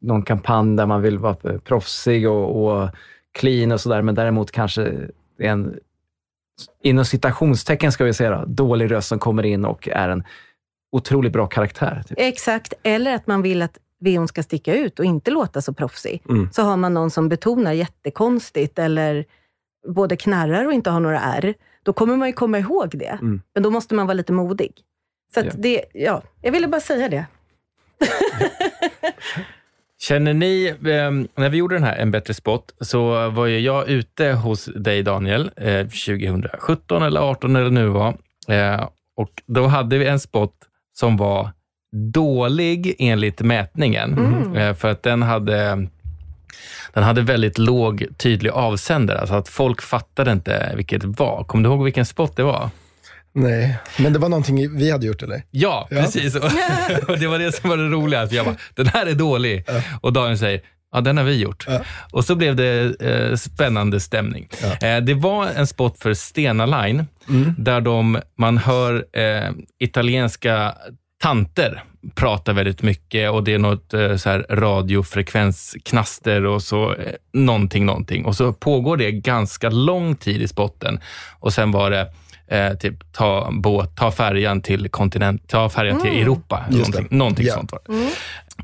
[0.01, 2.89] någon kampanj där man vill vara proffsig och, och
[3.39, 4.93] clean och sådär, men däremot kanske
[5.39, 5.75] en,
[6.83, 10.23] inom citationstecken ska vi säga, då, dålig röst som kommer in och är en
[10.91, 12.03] otroligt bra karaktär.
[12.07, 12.19] Typ.
[12.19, 16.23] Exakt, eller att man vill att VOn ska sticka ut och inte låta så proffsig.
[16.29, 16.49] Mm.
[16.51, 19.25] Så har man någon som betonar jättekonstigt eller
[19.87, 21.53] både knarrar och inte har några R.
[21.83, 23.05] Då kommer man ju komma ihåg det.
[23.21, 23.41] Mm.
[23.53, 24.71] Men då måste man vara lite modig.
[25.33, 25.51] Så Ja.
[25.57, 27.25] det, ja, jag ville bara säga det.
[29.99, 31.11] Känner ni, eh,
[31.41, 35.03] när vi gjorde den här En bättre spot, så var ju jag ute hos dig
[35.03, 38.17] Daniel, eh, 2017 eller 18 eller nu var.
[38.47, 40.53] Eh, och då hade vi en spot
[41.01, 41.49] som var
[42.13, 44.13] dålig enligt mätningen.
[44.17, 44.55] Mm.
[44.55, 45.87] Eh, för att den hade,
[46.93, 51.43] den hade väldigt låg tydlig avsändare, alltså att folk fattade inte vilket det var.
[51.43, 52.69] Kommer du ihåg vilken spot det var?
[53.33, 55.43] Nej, men det var någonting vi hade gjort, eller?
[55.51, 56.01] Ja, Ja.
[56.01, 56.35] precis.
[56.35, 56.41] Och,
[57.19, 58.25] det var det som var det roliga.
[58.31, 59.65] Jag bara, den här är dålig.
[60.01, 60.61] Och Daniel säger,
[60.91, 61.65] ja den har vi gjort.
[61.67, 61.79] Ja.
[62.11, 64.47] Och så blev det eh, spännande stämning.
[64.61, 64.87] Ja.
[64.87, 67.05] Eh, det var en spot för Stena Line,
[67.57, 70.75] där de, man hör eh, italienska
[71.21, 71.83] tanter
[72.15, 77.85] prata väldigt mycket och det är något eh, så här radiofrekvensknaster och så eh, någonting,
[77.85, 78.25] någonting.
[78.25, 80.99] Och så pågår det ganska lång tid i spotten
[81.39, 82.11] och sen var det
[82.47, 86.65] eh, typ ta båt, ta färjan till kontinent, ta färjan till Europa.
[86.69, 87.53] Just Någonting, någonting Ja.
[87.53, 88.09] sånt var det.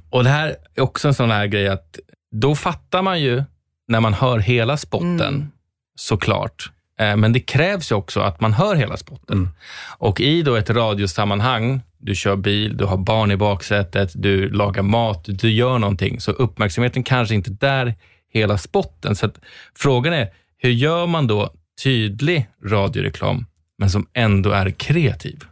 [0.10, 2.00] Och det här är också en sån här grej att
[2.32, 3.44] då fattar man ju
[3.88, 5.48] när man hör hela spotten, Mm.
[5.96, 6.72] såklart.
[7.00, 9.38] Eh, Men det krävs ju också att man hör hela spotten.
[9.38, 9.50] Mm.
[9.98, 14.84] Och i då ett radiosammanhang, du kör bil, du har barn i baksätet, du lagar
[14.84, 17.96] mat, du gör någonting, så uppmärksamheten kanske inte där
[18.34, 19.16] hela spotten.
[19.16, 19.40] Så att
[19.76, 21.50] frågan är, hur gör man då
[21.84, 23.46] tydlig radioreklam,
[23.78, 25.44] men som ändå är kreativ?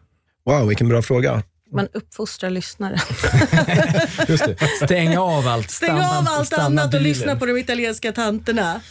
[0.45, 1.43] Wow, vilken bra fråga.
[1.75, 2.95] Man uppfostrar lyssnare.
[4.27, 4.57] Just det.
[4.85, 5.71] Stäng av allt.
[5.71, 7.03] Stäng Stanna- av allt stanna annat och bilen.
[7.03, 8.81] lyssna på de italienska tanterna.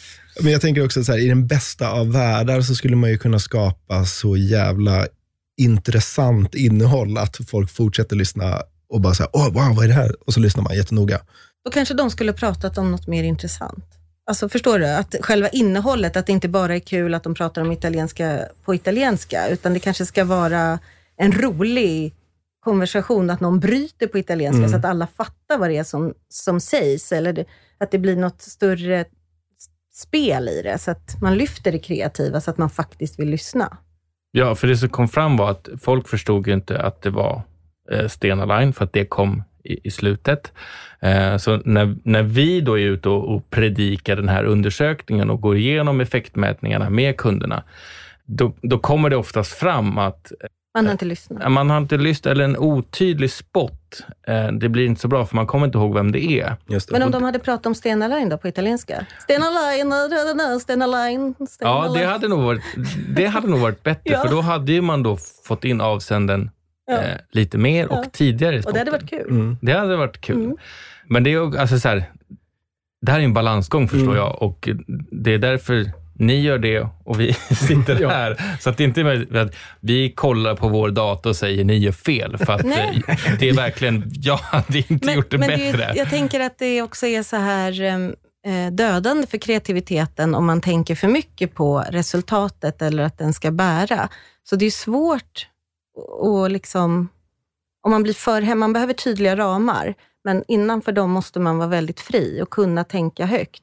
[0.40, 3.18] Men jag tänker också så här, i den bästa av världar så skulle man ju
[3.18, 5.06] kunna skapa så jävla
[5.56, 10.14] intressant innehåll att folk fortsätter lyssna och bara säga, åh, wow, vad är det här?
[10.26, 11.20] Och så lyssnar man jättenoga.
[11.64, 13.84] Då kanske de skulle pratat om något mer intressant.
[14.26, 14.86] Alltså förstår du?
[14.86, 18.74] Att själva innehållet, att det inte bara är kul att de pratar om italienska på
[18.74, 20.78] italienska, utan det kanske ska vara
[21.18, 22.14] en rolig
[22.64, 24.70] konversation, att någon bryter på italienska Mm.
[24.70, 27.44] så att alla fattar vad det är som, som sägs, eller det,
[27.78, 29.04] att det blir något större
[29.92, 33.76] spel i det, så att man lyfter det kreativa, så att man faktiskt vill lyssna.
[34.30, 37.42] Ja, för det som kom fram var att folk förstod ju inte att det var
[37.92, 40.52] eh, Stena Line, för att det kom i, i slutet.
[41.00, 45.40] Eh, så när, när vi då är ute och, och predikar den här undersökningen och
[45.40, 47.62] går igenom effektmätningarna med kunderna,
[48.24, 50.32] då, då kommer det oftast fram att
[50.74, 51.52] Man har inte lyssnat.
[51.52, 53.72] man har inte lyssnat, eller en otydlig spot,
[54.26, 56.56] eh, det blir inte så bra, för man kommer inte ihåg vem det är.
[56.68, 56.92] Just det.
[56.92, 59.06] Men om de hade pratat om Stena Line då på italienska?
[59.22, 59.92] Stena Line,
[60.60, 62.62] Stena Line, Stena Ja, det hade nog varit,
[63.08, 64.22] det hade nog varit bättre, Ja.
[64.22, 66.50] för då hade ju man då fått in avsänden
[66.86, 67.02] Ja.
[67.02, 68.10] eh, lite mer och Ja.
[68.12, 69.08] tidigare i Och det hade spotten.
[69.18, 69.30] varit kul.
[69.40, 69.56] Mm.
[69.62, 70.44] Det hade varit kul.
[70.44, 70.56] Mm.
[71.08, 72.04] Men det är ju alltså så här,
[73.06, 74.16] det här är en balansgång förstår Mm.
[74.16, 74.68] jag och
[75.24, 75.84] det är därför
[76.14, 77.32] ni gör det och vi
[77.68, 78.08] sitter Ja.
[78.08, 78.56] här.
[78.60, 81.92] Så att det inte är att vi kollar på vår dator och säger ni gör
[81.92, 82.38] fel.
[82.38, 83.02] För att Nej.
[83.08, 85.92] eh, det är verkligen, jag hade inte gjort det men är bättre.
[85.92, 87.82] ju- jag tänker att det också är så här
[88.46, 93.50] eh, dödande för kreativiteten om man tänker för mycket på resultatet eller att den ska
[93.50, 94.08] bära.
[94.44, 95.46] Så det är svårt
[96.46, 97.08] att liksom,
[97.82, 99.94] om man blir för hem, man behöver tydliga ramar,
[100.24, 103.62] men innanför dem måste man vara väldigt fri och kunna tänka högt.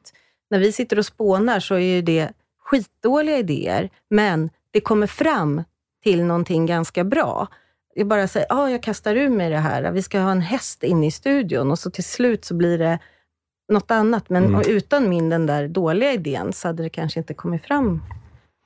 [0.49, 2.29] När vi sitter och spånar så är ju det
[2.71, 5.63] skitdåliga idéer, men det kommer fram
[6.03, 7.47] till någonting ganska bra.
[7.93, 10.83] Jag bara säger, ah, jag kastar ur mig det här, vi ska ha en häst
[10.83, 12.99] inne i studion och så till slut så blir det
[13.71, 14.29] något annat.
[14.29, 14.61] Men Mm.
[14.67, 18.01] utan min den där dåliga idén så hade det kanske inte kommit fram.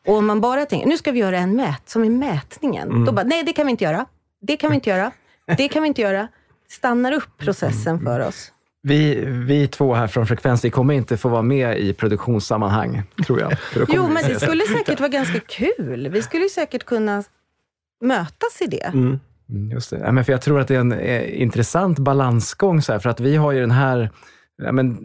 [0.07, 2.89] Och om man bara tänker, nu ska vi göra en mät, som i mätningen.
[2.89, 3.05] Mm.
[3.05, 4.05] Då bara, nej det kan vi inte göra.
[4.41, 5.11] Det kan vi inte göra.
[5.57, 6.27] Det kan vi inte göra.
[6.69, 8.51] Stannar upp processen för oss.
[8.87, 13.39] Vi, vi två här från Frekvens, vi kommer inte få vara med i produktionssammanhang, tror
[13.39, 13.53] jag.
[13.87, 16.09] Jo, men det skulle säkert vara ganska kul.
[16.09, 17.23] Vi skulle säkert kunna
[18.01, 18.85] mötas i det.
[18.93, 19.19] Mm.
[19.49, 19.97] Mm, Just det.
[19.97, 23.09] Ja, men för jag tror att det är en eh, intressant balansgång, så här, för
[23.09, 24.09] att vi har ju den här,
[24.57, 24.97] ja, men,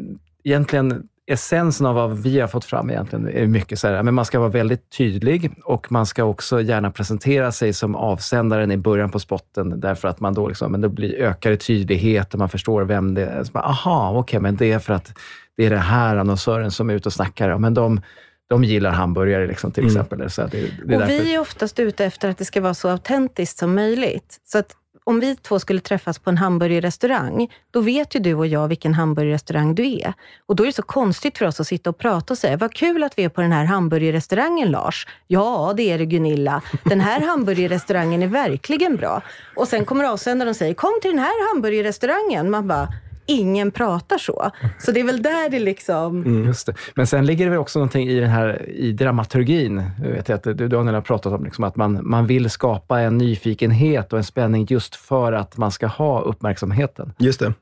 [0.45, 1.03] egentligen
[1.33, 4.39] essensen av vad vi har fått fram egentligen är mycket så här, men man ska
[4.39, 9.19] vara väldigt tydlig och man ska också gärna presentera sig som avsändaren i början på
[9.19, 12.83] spotten, därför att man då, liksom, men då blir ökar i tydlighet och man förstår
[12.83, 13.45] vem det är.
[13.45, 15.13] Så bara, Aha, okej, men det är för att
[15.57, 17.59] det är det här annonsören som är ute och snackar.
[17.59, 18.01] Men de,
[18.49, 19.93] de gillar hamburgare liksom, till Mm.
[19.97, 20.31] exempel.
[20.31, 21.07] Så det, det är Och därför.
[21.25, 24.37] vi är oftast ute efter att det ska vara så autentiskt som möjligt.
[24.45, 24.73] Så att
[25.05, 28.95] om vi två skulle träffas på en hamburgerrestaurang, då vet ju du och jag vilken
[28.95, 30.15] hamburgerrestaurang du är.
[30.47, 32.75] Och då är det så konstigt för oss att sitta och prata och säga, vad
[32.75, 35.07] kul att vi är på den här hamburgerrestaurangen Lars.
[35.27, 36.63] Ja, det är det Gunilla.
[36.85, 39.23] Den här hamburgerrestaurangen är verkligen bra.
[39.57, 42.51] Och sen kommer avsändaren och säger, kom till den här hamburgerrestaurangen.
[42.51, 42.89] Man bara,
[43.31, 44.51] ingen pratar så.
[44.79, 46.23] Så det är väl där det liksom...
[46.23, 46.75] Mm, just det.
[46.95, 49.83] Men sen ligger det väl också någonting i den här i dramaturgin.
[50.03, 53.19] Jag vet att du, Daniel har pratat om liksom att man, man vill skapa en
[53.19, 57.13] nyfikenhet och en spänning just för att man ska ha uppmärksamheten.
[57.19, 57.55] Just det.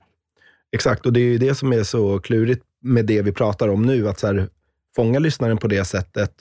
[0.73, 3.83] Exakt, och det är ju det som är så klurigt med det vi pratar om
[3.83, 4.49] nu, att så här,
[4.97, 6.33] fånga lyssnaren på det sättet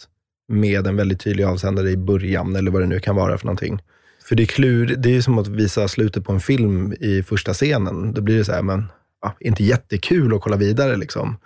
[0.48, 3.82] med en väldigt tydlig avsändare i början, eller vad det nu kan vara för någonting.
[4.28, 7.24] För det är, klur, det är ju som att visa slutet på en film i
[7.24, 8.14] första scenen.
[8.14, 8.86] Då blir det så här, men
[9.22, 10.96] ja, inte jättekul att kolla vidare.
[10.96, 11.38] Liksom.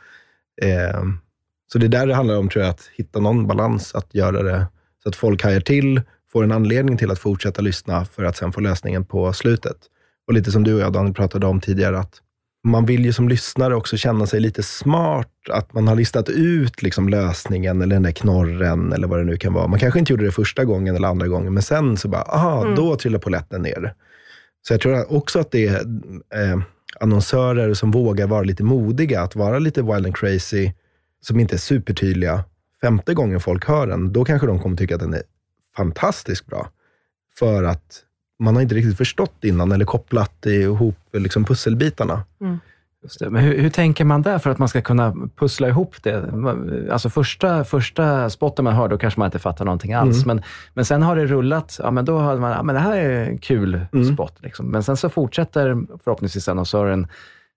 [0.61, 1.01] Eh,
[1.71, 4.43] så det är där det handlar om, tror jag, att hitta någon balans, att göra
[4.43, 4.67] det
[5.03, 6.01] så att folk hajar till,
[6.31, 9.77] får en anledning till att fortsätta lyssna, för att sen få lösningen på slutet.
[10.27, 12.21] Och lite som du och jag, Daniel, pratade om tidigare, att
[12.63, 16.81] man vill ju som lyssnare också känna sig lite smart, att man har listat ut
[16.81, 19.67] liksom lösningen eller den där knorren eller vad det nu kan vara.
[19.67, 22.61] Man kanske inte gjorde det första gången eller andra gången, men sen så bara, aha,
[22.63, 22.75] Mm.
[22.75, 23.93] då trillar polletten ner.
[24.67, 25.75] Så jag tror också att det är
[26.35, 26.61] eh,
[26.99, 30.71] annonsörer som vågar vara lite modiga, att vara lite wild and crazy,
[31.21, 32.43] som inte är supertydliga.
[32.81, 35.23] Femte gången folk hör den, då kanske de kommer tycka att den är
[35.77, 36.69] fantastiskt bra.
[37.39, 38.03] För att
[38.39, 42.23] man har inte riktigt förstått innan eller kopplat ihop liksom pusselbitarna.
[42.41, 42.59] Mm.
[43.03, 43.29] Just det.
[43.29, 46.23] Men hur, hur tänker man där för att man ska kunna pussla ihop det?
[46.91, 50.23] Alltså första, första spotten man hör, då kanske man inte fattar någonting alls.
[50.23, 50.35] Mm.
[50.37, 52.97] Men, men sen har det rullat, ja men då har man, ja men det här
[52.97, 54.13] är en kul Mm.
[54.13, 54.33] spot.
[54.39, 54.67] Liksom.
[54.71, 57.07] Men sen så fortsätter förhoppningsvis annonsören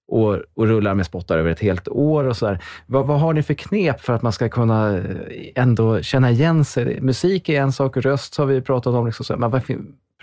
[0.09, 2.62] och, och rullar med spottar över ett helt år och så där.
[2.86, 5.03] Vad, vad har ni för knep för att man ska kunna eh,
[5.55, 7.01] ändå känna igen sig?
[7.01, 9.07] Musik är en sak, röst har vi pratat om.
[9.07, 9.40] Liksom.
[9.40, 9.62] Men vad,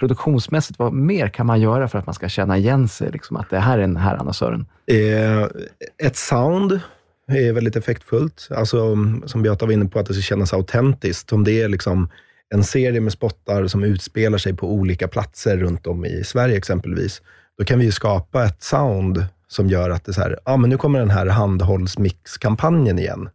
[0.02, 3.12] produktionsmässigt, vad mer kan man göra för att man ska känna igen sig?
[3.12, 4.66] Liksom, att det här är den här annonsören.
[4.88, 5.41] Sören.
[5.41, 6.80] Eh, ett sound
[7.28, 8.47] är väldigt effektfullt.
[8.52, 11.34] Alltså, som Beata var inne på, att det ska kännas autentiskt.
[11.34, 12.10] Om det är liksom
[12.54, 17.22] en serie med spottar som utspelar sig på olika platser runt om i Sverige exempelvis,
[17.58, 20.58] då kan vi ju skapa ett sound som gör att det är så här, ah,
[20.58, 23.30] men nu kommer den här handhållsmix-kampanjen igen.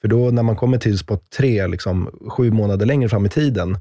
[0.00, 3.78] För då när man kommer till spot tre, liksom, sju månader längre fram i tiden,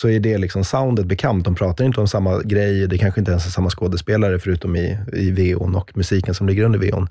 [0.00, 1.44] så är det liksom soundet bekant.
[1.44, 4.98] De pratar inte om samma grej, det kanske inte ens är samma skådespelare, förutom i,
[5.12, 7.08] i VO'n och musiken som ligger under VO'n.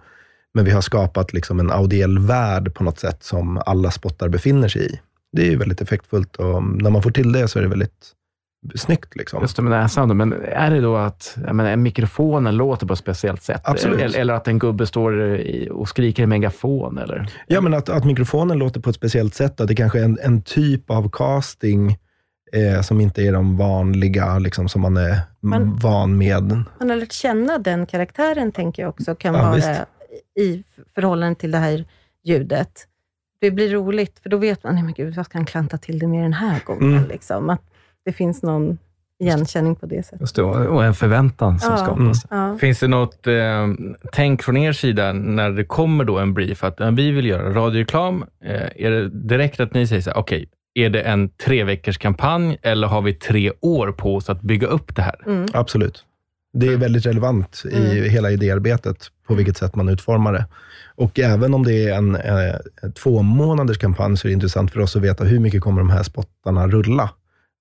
[0.53, 4.67] Men vi har skapat liksom en audiell värld på något sätt som alla spottar befinner
[4.67, 4.99] sig i.
[5.31, 8.13] Det är ju väldigt effektfullt och när man får till det så är det väldigt
[8.75, 9.15] snyggt.
[9.15, 9.41] Liksom.
[9.41, 10.17] Just det, med det här soundet.
[10.17, 13.85] Men är det då att menar, mikrofonen låter på ett speciellt sätt?
[13.85, 16.97] Eller, eller att en gubbe står och skriker i megafon?
[16.97, 17.29] Eller?
[17.47, 19.61] Ja, men att, att mikrofonen låter på ett speciellt sätt.
[19.61, 21.97] Att det kanske är en, en typ av casting
[22.54, 26.64] eh, som inte är de vanliga, liksom, som man är Man- van med.
[26.80, 29.70] Man har lärt känna den karaktären, tänker jag också, kan Ja, vara visst.
[30.39, 30.64] i
[30.95, 31.86] förhållande till det här
[32.24, 32.72] ljudet.
[33.41, 36.00] Det blir roligt, för då vet man, nej men gud, vad ska han klanta till
[36.00, 36.98] det med den här gången?
[36.98, 37.10] Mm.
[37.10, 37.50] Liksom.
[37.50, 37.62] Att
[38.06, 38.78] det finns någon
[39.20, 40.22] igenkänning på det sättet.
[40.22, 41.78] Just det, och en förväntan som Ja.
[41.78, 42.26] skapas.
[42.30, 42.58] Ja.
[42.58, 43.68] Finns det något eh,
[44.14, 48.26] tänk från er sida när det kommer då en brief att vi vill göra radioreklam?
[48.43, 51.97] Eh, är det direkt att ni säger så här, okej, är det en tre veckors
[51.97, 55.15] kampanj eller har vi tre år på oss att bygga upp det här?
[55.25, 55.45] Mm.
[55.53, 56.05] Absolut.
[56.53, 58.97] Det är väldigt relevant i hela idéarbetet,
[59.28, 60.45] på vilket sätt man utformar det.
[60.95, 62.55] Och även om det är en, eh,
[63.03, 65.89] två månaders kampanj, så är det intressant för oss att veta hur mycket kommer de
[65.89, 67.09] här spottarna rulla.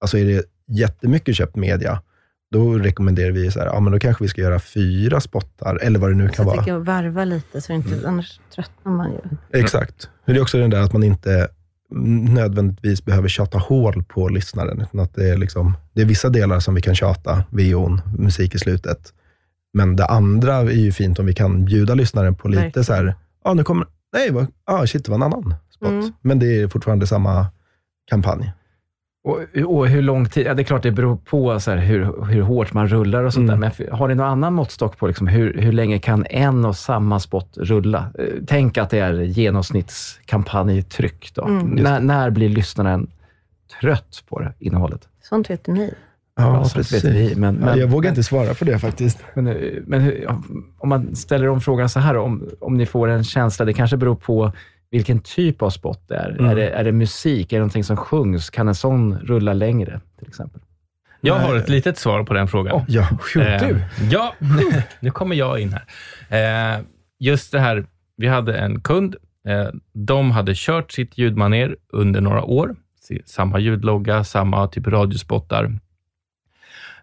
[0.01, 2.03] Alltså är det jättemycket köpt media,
[2.51, 5.99] då rekommenderar vi så här, ja men då kanske vi ska göra fyra spottar, eller
[5.99, 6.63] vad det nu kan jag vara.
[6.63, 9.61] tycker att varva lite, så inte, annars tröttnar man ju.
[9.61, 10.09] Exakt.
[10.25, 11.49] Men Det är också den där att man inte
[11.91, 16.61] nödvändigtvis behöver tjata hål på lyssnaren, utan att det är, liksom, det är vissa delar
[16.61, 19.13] som vi kan tjata, vion, musik i slutet.
[19.73, 22.85] Men det andra är ju fint om vi kan bjuda lyssnaren på lite Verkligen.
[22.85, 23.15] så här,
[23.45, 25.89] ja nu kommer, nej, vad, ah, shit, det var en annan spot.
[25.89, 26.13] Mm.
[26.23, 27.47] Men det är fortfarande samma
[28.11, 28.53] kampanj.
[29.27, 30.47] Och, och hur lång tid?
[30.47, 33.33] Ja, det är klart det beror på så här, hur, hur hårt man rullar och
[33.33, 33.61] sånt Mm.
[33.61, 33.73] där.
[33.79, 37.21] Men har ni någon annan måttstock på liksom, hur, hur länge kan en och samma
[37.21, 38.11] spot rulla?
[38.19, 39.13] Eh, Tänk att det är
[40.11, 41.33] genomsnittskampanjtryck.
[41.35, 41.45] Då.
[41.45, 41.67] Mm.
[41.67, 43.11] När, när blir lyssnaren
[43.81, 45.09] trött på det innehållet?
[45.23, 45.95] Sånt vet ni.
[46.39, 49.19] Ja, så vet vi, men, ja, men, jag vågar men, inte svara på det faktiskt.
[49.35, 49.55] Men, eh,
[49.87, 50.43] men hur- ja,
[50.79, 53.97] om man ställer om frågan så här, om, om ni får en känsla, det kanske
[53.97, 54.53] beror på
[54.91, 56.31] vilken typ av spot det är.
[56.31, 56.45] Mm.
[56.45, 57.53] Är, det, är det musik?
[57.53, 58.51] Är det någonting som sjungs?
[58.51, 60.61] Kan en sån rulla längre, till exempel?
[61.21, 62.85] Jag har ett litet svar på den frågan.
[62.89, 63.85] Ja, Eh, du.
[64.11, 64.35] Ja,
[65.01, 65.75] nu kommer jag in
[66.29, 66.77] här.
[66.77, 66.81] Eh,
[67.19, 69.17] just det här, vi hade en kund.
[69.49, 72.77] Eh, de hade kört sitt ljudmaner under några år.
[73.25, 75.79] Samma ljudlogga, samma typ radiospottar.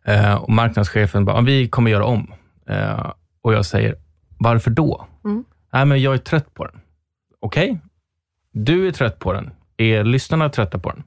[0.03, 2.33] Eh, och marknadschefen bara, vi kommer göra om.
[2.69, 3.11] Eh,
[3.41, 3.95] och jag säger,
[4.37, 5.07] varför då?
[5.25, 5.43] Mm.
[5.73, 6.79] Nej, men jag är trött på den.
[7.43, 7.79] Okej,
[8.51, 9.51] du är trött på den.
[9.77, 11.03] Är lyssnarna trötta på den?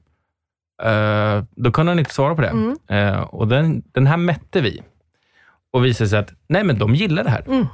[0.83, 2.47] Eh, då kunde han inte svara på det.
[2.47, 2.77] Mm.
[2.87, 4.81] Eh, och den, den här mätte vi
[5.71, 7.43] och visade sig att nej, men de gillar det här.
[7.47, 7.65] Mm.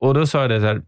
[0.00, 0.82] Och då sa jag det så här,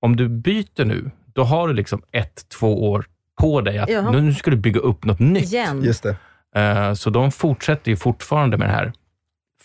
[0.00, 3.04] om du byter nu, då har du liksom ett, två år
[3.40, 5.44] på dig att nu ska du bygga upp något nytt.
[5.44, 5.82] Igen.
[5.84, 6.16] just det.
[6.60, 8.92] Eh, så de fortsätter ju fortfarande med det här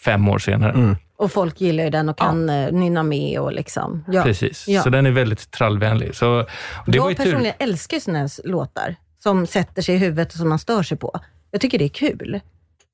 [0.06, 0.72] fem år senare.
[0.72, 0.96] Mm.
[1.18, 2.72] Och folk gillar ju den och kan ja.
[2.72, 4.04] nynna med och liksom.
[4.08, 4.24] Ja.
[4.24, 4.82] Precis, Ja.
[4.84, 6.16] så den är väldigt trallvänlig.
[6.16, 6.46] Så
[6.88, 7.24] det var ju jag tur.
[7.24, 10.84] personligen älskar ju såna här låtar som sätter sig i huvudet och som man stör
[10.84, 11.20] sig på.
[11.52, 12.40] Jag tycker det är kul.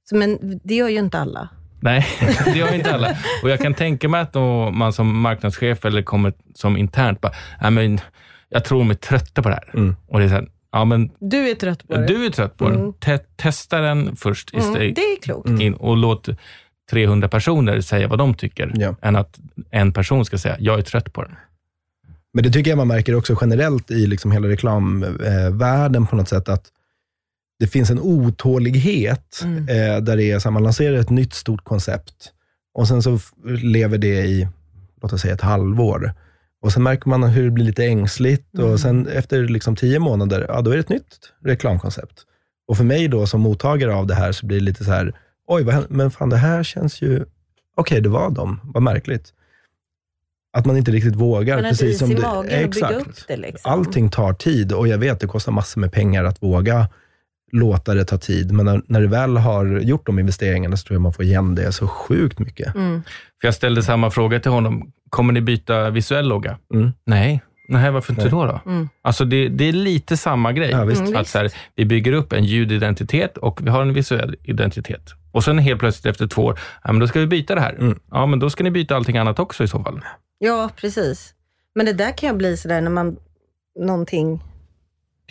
[0.10, 1.50] Så, men det gör ju inte alla.
[1.82, 2.08] Nej,
[2.46, 3.18] det gör inte alla.
[3.44, 4.34] Och jag kan tänka mig att
[4.74, 8.00] man som marknadschef eller kommer som internt bara, men
[8.50, 9.72] jag tror de är trötta på det här.
[9.74, 9.96] Mm.
[10.08, 12.06] Och det är så här, ja men Du är trött på det.
[12.06, 12.80] du är trött på den.
[12.80, 12.94] Mm.
[12.94, 15.50] Te- testa den först mm, istället det är klokt.
[15.50, 16.30] in och låt
[16.94, 18.96] 300 personer säga vad de tycker, Ja.
[19.02, 19.40] än att
[19.72, 21.32] en person ska säga, jag är trött på den.
[22.34, 26.50] Men det tycker jag man märker också generellt i liksom hela reklamvärlden på något sätt,
[26.50, 26.66] att
[27.60, 29.58] det finns en otålighet Mm.
[29.70, 32.32] eh, där det är så här, man lanserar ett nytt stort koncept
[32.74, 34.48] och sen så lever det i,
[35.02, 36.12] låt oss säga ett halvår.
[36.62, 38.72] Och sen märker man hur det blir lite ängsligt Mm.
[38.72, 42.22] och sen efter liksom tio månader, ja då är det ett nytt reklamkoncept.
[42.68, 45.14] Och för mig då som mottagare av det här så blir det lite så här,
[45.48, 47.26] oj, vad, men fan det här känns ju,
[47.78, 49.34] okej det var dem, vad märkligt.
[50.58, 51.62] Att man inte riktigt vågar.
[51.62, 52.94] Man precis is som i det, magen bygga exakt.
[52.96, 53.38] upp det.
[53.38, 53.72] Liksom.
[53.72, 56.88] Allting tar tid och jag vet att det kostar massor med pengar att våga
[57.52, 58.52] låta det ta tid.
[58.52, 61.56] Men när, när du väl har gjort de investeringarna så tror jag man får igen
[61.56, 62.76] det så sjukt mycket.
[62.76, 63.04] Mm.
[63.42, 66.58] För jag ställde samma fråga till honom, kommer ni byta visuell logga?
[66.74, 66.92] Mm.
[67.06, 67.42] Nej.
[67.70, 68.32] Nej, varför inte Nej.
[68.32, 68.46] då?
[68.46, 68.62] då?
[68.66, 68.90] Mm.
[69.02, 70.70] Alltså det, det är lite samma grej.
[70.70, 71.02] Ja, visst.
[71.02, 75.14] Mm, att så här, vi bygger upp en ljudidentitet och vi har en visuell identitet.
[75.34, 77.74] Och sen helt plötsligt efter två år, ja, men då ska vi byta det här.
[77.74, 78.00] Mm.
[78.12, 80.02] Ja, men då ska ni byta allting annat också i så fall.
[80.38, 81.34] Ja, precis.
[81.76, 83.18] Men det där kan ju bli sådär när man,
[83.80, 84.42] någonting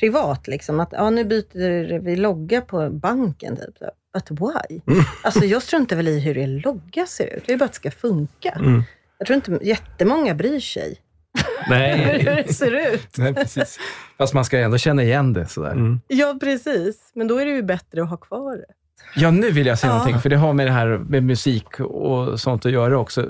[0.01, 3.57] privat, liksom, att ja, nu byter vi logga på banken.
[3.57, 3.79] Typ.
[4.15, 4.81] But why?
[4.87, 5.05] Mm.
[5.23, 7.43] Alltså jag struntar väl i hur er logga ser ut.
[7.47, 8.51] Det är bara att det ska funka.
[8.51, 8.83] Mm.
[9.19, 11.01] Jag tror inte jättemånga bryr sig
[11.65, 13.19] hur Nej, det ser ut.
[13.19, 13.79] Nej, precis.
[14.19, 15.47] Fast man ska ändå känna igen det.
[15.47, 15.73] Sådär.
[15.73, 16.01] Mm.
[16.09, 17.11] Ja, precis.
[17.15, 18.75] Men då är det ju bättre att ha kvar det.
[19.17, 19.97] Ja, nu vill jag säga Ja.
[19.99, 23.27] någonting, för det har med det här med musik och sånt att göra också.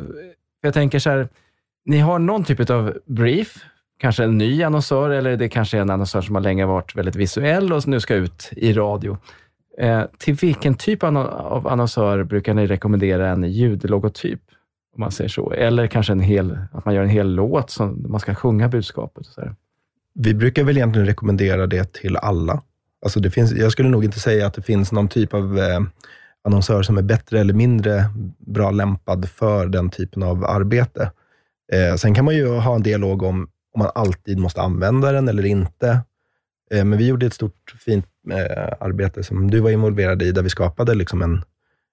[0.60, 1.28] Jag tänker så här,
[1.84, 3.56] ni har någon typ av brief,
[3.98, 7.16] kanske en ny annonsör, eller det kanske är en annonsör som har länge varit väldigt
[7.16, 9.18] visuell och nu ska ut i radio.
[9.78, 14.40] Eh, till vilken typ av annonsör brukar ni rekommendera en ljudlogotyp?
[14.96, 15.52] Om man säger så.
[15.52, 19.18] Eller kanske en hel, att man gör en hel låt som man ska sjunga budskapet.
[19.18, 19.54] Och så där.
[20.14, 22.62] Vi brukar väl egentligen rekommendera det till alla.
[23.02, 25.80] Alltså det finns, jag skulle nog inte säga att det finns någon typ av eh,
[26.44, 28.04] annonsör som är bättre eller mindre
[28.38, 31.10] bra lämpad för den typen av arbete.
[31.72, 35.28] Eh, sen kan man ju ha en dialog om om man alltid måste använda den
[35.28, 36.00] eller inte.
[36.70, 40.42] Eh, men vi gjorde ett stort fint eh, arbete som du var involverad i, där
[40.42, 41.44] vi skapade liksom en,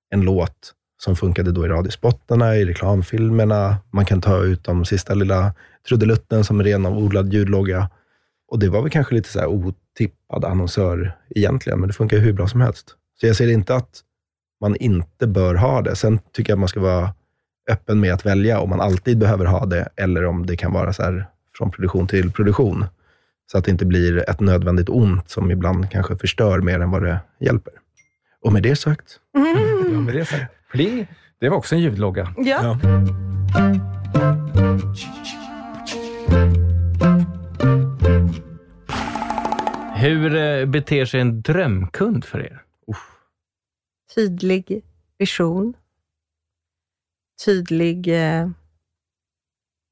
[0.10, 3.78] en låt som funkade då i radiospottarna, i reklamfilmerna.
[3.92, 5.54] Man kan ta ut de sista lilla
[5.88, 7.90] trudelutten som ren av odlad ljudlogga.
[8.50, 12.34] Och det var väl kanske lite så här otippad annonsör egentligen, men det funkar hur
[12.34, 12.96] bra som helst.
[13.20, 14.02] Så jag ser inte att
[14.62, 15.96] man inte bör ha det.
[15.96, 17.14] Sen tycker jag att man ska vara
[17.70, 20.94] öppen med att välja om man alltid behöver ha det, eller om det kan vara
[20.94, 21.26] så här
[21.58, 22.86] från produktion till produktion.
[23.52, 27.04] Så att det inte blir ett nödvändigt ont som ibland kanske förstör mer än vad
[27.04, 27.74] det hjälper.
[28.42, 29.94] Och med det sagt, Mm.
[29.94, 30.54] Ja, med det sagt.
[30.72, 31.08] Pling,
[31.40, 32.34] det var också en ljudlogga.
[32.38, 32.60] Ja.
[32.64, 32.78] ja.
[39.96, 42.64] Hur eh, beter sig en drömkund för er?
[44.16, 44.86] Tydlig
[45.18, 45.74] vision.
[47.46, 48.50] Tydlig, eh,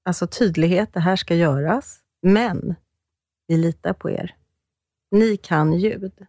[0.06, 2.00] alltså tydlighet, det här ska göras.
[2.22, 2.76] Men
[3.48, 4.36] vi litar på er.
[5.12, 6.28] Ni kan ljud.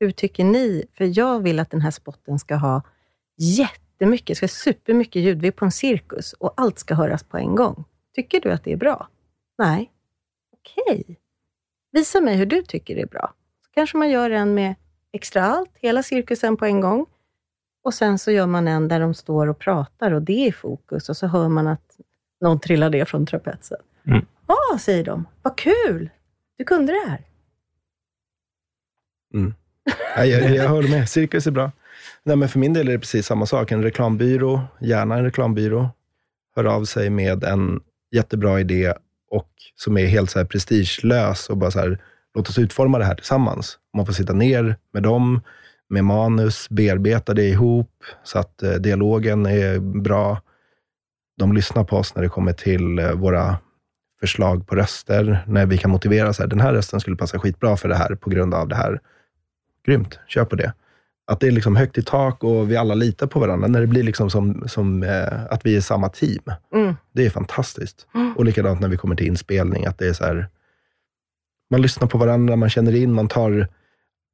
[0.00, 0.84] Hur tycker ni?
[0.92, 2.82] För jag vill att den här spotten ska ha
[3.36, 5.40] jättemycket, ska ha supermycket ljud.
[5.40, 7.84] Vi är på en cirkus och allt ska höras på en gång.
[8.14, 9.08] Tycker du att det är bra?
[9.58, 9.92] Nej.
[10.66, 11.18] Okej.
[11.92, 13.34] Visa mig hur du tycker det är bra.
[13.64, 14.74] Så kanske man gör en med
[15.12, 17.06] extra allt, hela cirkusen på en gång.
[17.84, 20.52] Och sen så gör man en där de står och pratar och det är i
[20.52, 22.00] fokus och så hör man att
[22.40, 23.78] någon trillar ner från trapetsen.
[24.06, 24.26] Mm.
[24.46, 25.26] Ja, säger de.
[25.42, 26.10] Vad kul!
[26.58, 27.20] Du kunde det här.
[30.16, 31.08] Ja, jag, jag håller med.
[31.08, 31.72] Cirkus är bra.
[32.22, 33.72] Nej, men för min del är det precis samma sak.
[33.72, 35.88] En reklambyrå, gärna en reklambyrå,
[36.56, 38.94] hör av sig med en jättebra idé
[39.30, 41.98] och som är helt så här prestigelös och bara så här,
[42.34, 43.78] låt oss utforma det här tillsammans.
[43.96, 45.40] Man får sitta ner med dem,
[45.88, 50.40] med manus, bearbeta det ihop så att eh, dialogen är bra.
[51.38, 53.58] De lyssnar på oss när det kommer till eh, våra
[54.20, 57.76] förslag på röster, när vi kan motivera så här, den här rösten skulle passa skitbra
[57.76, 59.00] för det här på grund av det här.
[59.86, 60.72] Grymt, kör på det.
[61.28, 63.68] Att det är liksom högt i tak och vi alla litar på varandra.
[63.68, 66.42] När det blir liksom som, som eh, att vi är samma team.
[66.74, 66.94] Mm.
[67.12, 68.06] Det är fantastiskt.
[68.36, 70.48] Och likadant när vi kommer till inspelning, att det är så här,
[71.70, 73.68] man lyssnar på varandra, man känner in, man tar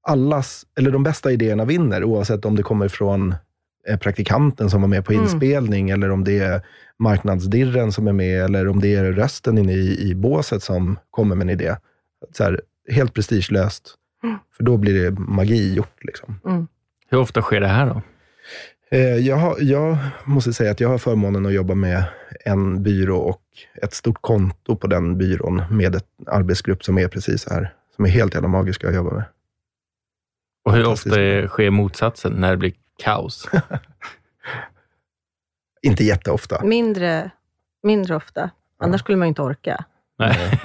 [0.09, 3.34] allas, eller de bästa idéerna vinner, oavsett om det kommer från
[3.88, 5.24] eh, praktikanten som var med på Mm.
[5.24, 6.62] inspelning, eller om det är
[6.99, 11.34] marknadsdirren som är med, eller om det är rösten inne i, i båset som kommer
[11.36, 11.76] med en idé.
[12.32, 14.36] Så här, helt prestigelöst, Mm.
[14.57, 16.05] för då blir det magi gjort.
[16.05, 16.40] Liksom.
[17.12, 18.02] Hur ofta sker det här då?
[18.96, 22.04] Eh, Jag, har, jag måste säga att jag har förmånen att jobba med
[22.44, 23.42] en byrå och
[23.82, 27.74] ett stort konto på den byrån med en arbetsgrupp som är precis så här.
[27.96, 29.24] Som är helt jävla magiska att jobba med.
[30.64, 31.10] Och hur ofta
[31.48, 33.48] sker motsatsen, när det blir kaos?
[35.82, 36.64] Inte jätteofta.
[36.64, 37.30] Mindre,
[37.82, 38.50] mindre ofta.
[38.78, 39.84] Annars skulle man ju inte orka.
[40.18, 40.60] Nej.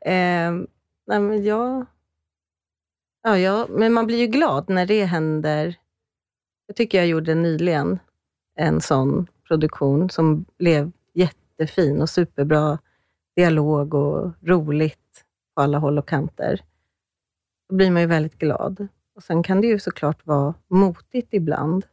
[0.06, 0.66] Ehm,
[1.06, 1.86] nej, men jag...
[3.26, 5.76] Ja, ja, men man blir ju glad när det händer.
[6.66, 7.98] Jag tycker jag gjorde nyligen
[8.56, 12.78] en sån produktion som blev jättefin och superbra
[13.36, 15.24] dialog och roligt
[15.54, 16.60] på alla håll och kanter.
[17.68, 18.88] Då blir man ju väldigt glad.
[19.16, 21.86] Och Sen kan det ju såklart vara motigt ibland.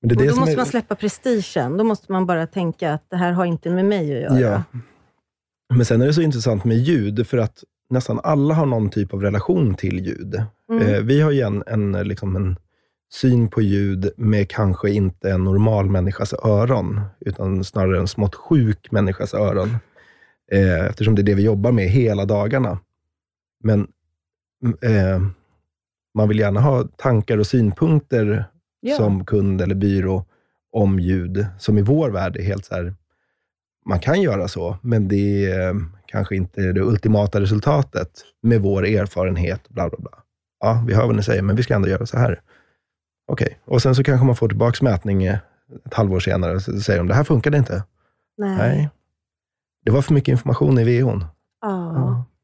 [0.00, 1.76] Men det är och det då måste är, man släppa prestigen.
[1.76, 4.40] Då måste man bara tänka att det här har inte med mig att göra.
[4.40, 4.80] Ja.
[5.74, 9.14] Men sen är det så intressant med ljud, för att nästan alla har någon typ
[9.14, 10.42] av relation till ljud.
[10.70, 10.82] Mm.
[10.82, 12.56] Eh, vi har ju en, en, liksom en
[13.12, 18.90] syn på ljud med kanske inte en normal människas öron, utan snarare en smått sjuk
[18.90, 19.76] människas öron.
[20.52, 22.78] Eh, eftersom det är det vi jobbar med hela dagarna.
[23.64, 23.80] Men
[24.82, 25.20] eh,
[26.14, 28.44] man vill gärna ha tankar och synpunkter
[28.84, 28.96] Ja.
[28.96, 30.24] som kund eller byrå
[30.72, 32.94] om ljud, som i vår värld är helt så här,
[33.86, 35.76] man kan göra så, men det är
[36.12, 38.08] kanske inte det ultimata resultatet
[38.42, 39.68] med vår erfarenhet.
[39.68, 40.10] Bla, bla, bla.
[40.60, 42.40] Ja, vi hör vad ni säger, men vi ska ändå göra så här.
[43.32, 45.38] Okej, och sen så kanske man får tillbaka mätning eh,
[45.86, 47.84] ett halvår senare och så säger de, det här funkade inte.
[48.38, 48.56] Nej.
[48.56, 48.90] Nej.
[49.84, 51.24] Det var för mycket information i VHn.
[51.60, 52.24] Ja.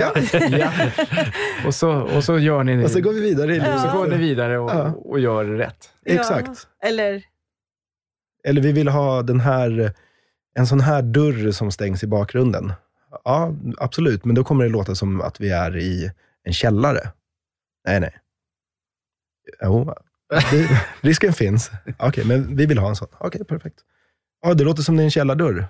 [0.00, 0.12] Ja.
[0.50, 0.70] Ja.
[1.66, 3.78] Och, så, och så gör ni Och så går vi vidare i Ja.
[3.78, 4.92] så går ni vidare och, Ja.
[5.04, 5.90] och gör rätt.
[6.04, 6.48] Exakt.
[6.80, 6.88] Ja.
[6.88, 7.22] Eller,
[8.44, 9.92] Eller vi vill ha den här,
[10.54, 12.72] en sån här dörr som stängs i bakgrunden.
[13.24, 16.10] Ja, absolut, men då kommer det låta som att vi är i
[16.44, 17.12] en källare.
[17.84, 18.18] Nej, nej.
[19.62, 19.94] Jo,
[20.50, 20.68] det,
[21.00, 21.70] risken finns.
[21.98, 23.08] Okej, men vi vill ha en sån.
[23.18, 23.78] Okej, perfekt.
[24.42, 25.66] Ja, det låter som det är en källardörr.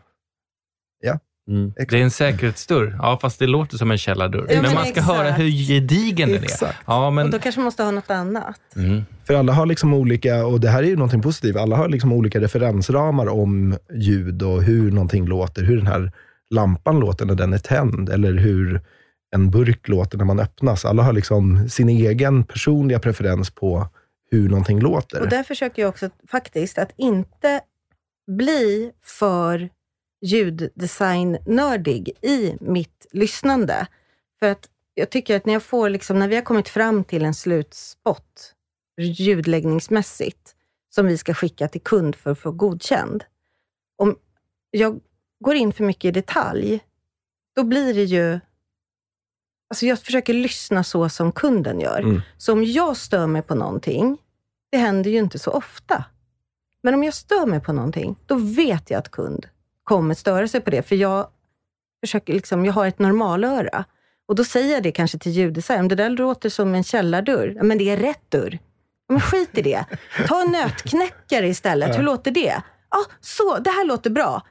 [1.01, 1.18] Ja.
[1.47, 4.47] Det är en säkerhetsdörr, ja, fast det låter som en källardörr.
[4.49, 5.07] Ja, men, men man ska exakt.
[5.07, 6.76] höra hur gedigen den är.
[6.86, 8.61] Ja, och men, då kanske man måste ha något annat.
[8.76, 9.03] mm.
[9.24, 12.12] För alla har liksom olika, och det här är ju någonting positivt, alla har liksom
[12.12, 15.62] olika referensramar om ljud och hur någonting låter.
[15.62, 16.12] Hur den här
[16.51, 18.80] lampan låter när den är tänd, eller hur
[19.34, 20.84] en burk låter när man öppnas.
[20.84, 23.88] Alla har liksom sin egen personliga preferens på
[24.30, 25.20] hur någonting låter.
[25.20, 27.61] Och där försöker jag också faktiskt att inte
[28.26, 29.68] bli för
[30.23, 33.87] ljuddesignnördig i mitt lyssnande.
[34.39, 37.25] För att jag tycker att när jag får, liksom, när vi har kommit fram till
[37.25, 38.55] en slutspot
[38.99, 40.55] ljudläggningsmässigt,
[40.95, 43.25] som vi ska skicka till kund för att få godkänd.
[43.97, 44.16] Om
[44.70, 45.01] jag
[45.41, 46.81] går in för mycket i detalj,
[47.57, 48.41] då blir det ju...
[49.70, 52.01] Alltså jag försöker lyssna så som kunden gör.
[52.01, 52.20] Mm.
[52.37, 54.18] Så om jag stör mig på någonting,
[54.70, 56.05] det händer ju inte så ofta.
[56.83, 59.47] Men om jag stör mig på någonting, då vet jag att kund
[59.85, 60.83] kommer störa sig på det.
[60.83, 61.26] För jag
[62.03, 63.85] försöker liksom, jag har ett normalöra.
[64.28, 65.89] Och då säger jag det kanske till ljuddesign.
[65.89, 67.59] Det där låter som en källardörr.
[67.62, 68.59] Men det är rätt dörr.
[69.09, 69.85] Men skit i det.
[70.28, 71.99] Ta en nötknäckare istället.
[71.99, 72.62] Hur låter det?
[72.91, 73.59] Ja, så.
[73.59, 74.43] Det här låter bra.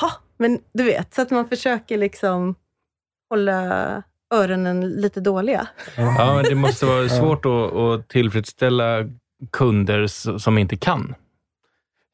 [0.00, 2.54] Ha, men du vet, så att man försöker liksom
[3.30, 4.02] hålla
[4.34, 5.66] öronen lite dåliga.
[5.96, 9.04] Ja, men det måste vara svårt att, att tillfredsställa
[9.52, 10.06] kunder
[10.38, 11.14] som inte kan.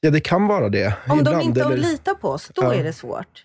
[0.01, 0.86] Ja, det kan vara det.
[1.09, 2.74] Om de ibland, inte eller- litar på oss, då Ja.
[2.74, 3.44] är det svårt.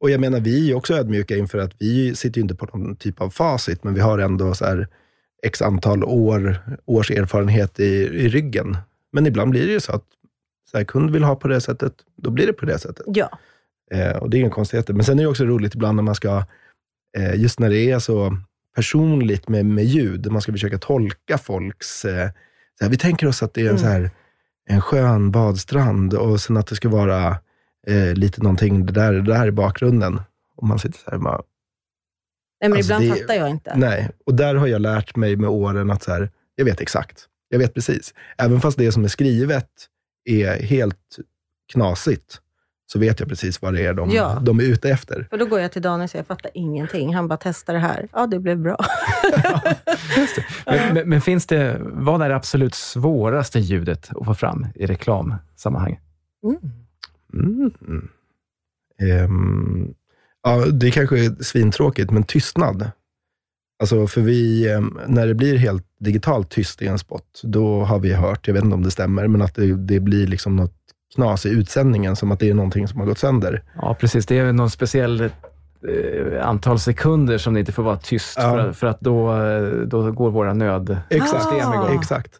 [0.00, 2.96] Och jag menar, vi är också ödmjuka inför att vi sitter ju inte på någon
[2.96, 4.88] typ av facit, men vi har ändå så här
[5.46, 8.76] x antal år, års erfarenhet i, i ryggen.
[9.12, 10.04] Men ibland blir det ju så att
[10.70, 13.06] så här, kund vill ha på det sättet, då blir det på det sättet.
[13.08, 13.38] Ja.
[13.94, 14.94] Eh, och det är inga konstigheter.
[14.94, 16.44] Men sen är det också roligt ibland när man ska,
[17.18, 18.36] eh, just när det är så
[18.74, 22.04] personligt med, med ljud, man ska försöka tolka folks...
[22.04, 22.30] Eh,
[22.78, 23.80] så här, vi tänker oss att det är en, Mm.
[23.82, 24.10] så här,
[24.68, 27.28] en skön badstrand och sen att det ska vara
[27.86, 30.20] eh, lite någonting det där, det där i bakgrunden.
[30.56, 31.42] Och man sitter så här och bara,
[32.60, 33.72] Nej, men Alltså, ibland det- fattar jag inte.
[33.76, 34.10] nej.
[34.26, 37.24] Och där har jag lärt mig med åren att så här, jag vet exakt.
[37.48, 38.14] Jag vet precis.
[38.38, 39.70] Även fast det som är skrivet
[40.24, 41.18] är helt
[41.72, 42.40] knasigt,
[42.86, 44.38] så vet jag precis vad det är de, Ja.
[44.42, 45.26] de är ute efter.
[45.30, 47.14] För då går jag till Daniel och säger, jag fattar ingenting.
[47.14, 48.08] Han bara, testa det här.
[48.12, 48.76] Ja, det blev bra.
[50.66, 54.86] Men, men, men finns det, vad är det absolut svåraste ljudet att få fram i
[54.86, 56.00] reklamsammanhang?
[56.44, 56.58] Mm.
[57.34, 58.08] Mm.
[59.00, 59.94] Ehm,
[60.42, 62.90] ja, det kanske är svintråkigt, men tystnad.
[63.80, 67.98] Alltså, för vi, ehm, när det blir helt digitalt tyst i en spot, då har
[67.98, 70.75] vi hört, jag vet inte om det stämmer, men att det, det blir liksom något
[71.16, 73.62] knas i utsändningen, som att det är någonting som har gått sönder.
[73.74, 74.26] Ja, precis.
[74.26, 78.50] Det är någon speciell eh, antal sekunder som det inte får vara tyst, Ja.
[78.50, 80.96] för, för att då, eh, då går våra nöd...
[81.10, 81.42] Exakt.
[81.42, 81.98] System igång.
[81.98, 82.32] Exakt.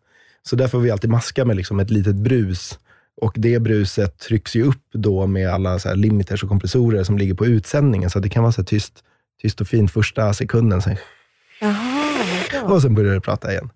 [0.43, 2.79] Så där får vi alltid maska med liksom ett litet brus.
[3.20, 7.18] Och det bruset trycks ju upp då med alla så här limiters och kompressorer som
[7.18, 8.11] ligger på utsändningen.
[8.11, 8.93] Så det kan vara så här tyst,
[9.43, 10.97] tyst och fint första sekunden, sen,
[11.61, 11.74] Jaha,
[12.53, 12.62] ja.
[12.62, 13.70] och sen börjar det prata igen.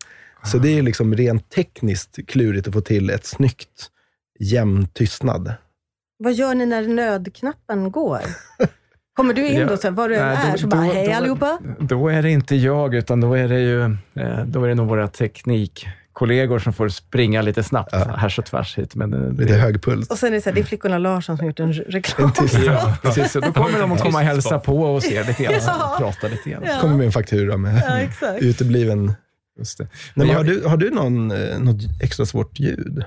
[0.45, 3.69] Så det är liksom rent tekniskt klurigt att få till ett snyggt,
[4.41, 5.53] jämn tystnad.
[6.19, 8.21] Vad gör ni när nödknappen går?
[9.17, 10.93] Kommer du in Ja, då, så här, var du än är, då- så bara, då-
[10.93, 11.59] hej då- allihopa?
[11.81, 13.83] Då är det inte jag, utan då är det ju
[14.15, 17.99] eh, då är det nog våra teknikkollegor som får springa lite snabbt Ja.
[18.17, 18.95] härs och tvärs hit.
[18.95, 20.09] Men eh, Lite det, hög puls.
[20.11, 22.33] Och sen är det så här, det är flickorna Larsson som gjort en re- reklam.
[22.57, 23.33] En ja, precis.
[23.33, 25.95] Så då kommer de att komma och hälsa på och se lite grann, Ja.
[25.99, 26.63] prata lite grann.
[26.67, 26.79] Ja.
[26.81, 28.43] Kommer med en faktura med Ja, exakt.
[28.43, 29.13] utebliven...
[29.59, 29.85] Just det.
[29.85, 33.05] Nej, Men men jag- har, du, har du någon, eh, något extra svårt ljud?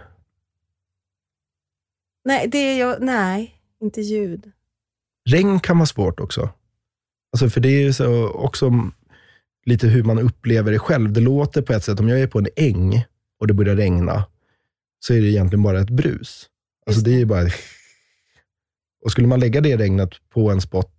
[2.26, 4.52] Nej, det är jag, nej, inte ljud.
[5.30, 6.50] Regn kan vara svårt också.
[7.34, 8.72] Alltså för det är ju så också
[9.66, 11.12] lite hur man upplever det själv.
[11.14, 13.06] Det låter på ett sätt, om jag är på en äng
[13.40, 14.26] och det börjar regna,
[15.00, 16.50] så är det egentligen bara ett brus.
[16.86, 17.50] Alltså det är ju bara...
[19.06, 20.92] Och skulle man lägga det regnet på en spot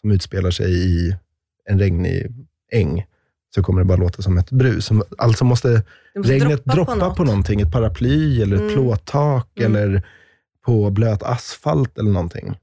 [0.00, 1.16] som utspelar sig i
[1.70, 2.26] en regnig
[2.72, 3.06] äng,
[3.54, 4.90] så kommer det bara låta som ett brus.
[5.18, 5.82] Alltså måste
[6.16, 7.16] måste regnet droppa, något.
[7.16, 8.74] på, någonting, ett paraply eller ett Mm.
[8.74, 9.74] plåttak Mm.
[9.76, 10.02] eller
[10.68, 12.58] på blöt asfalt eller någonting.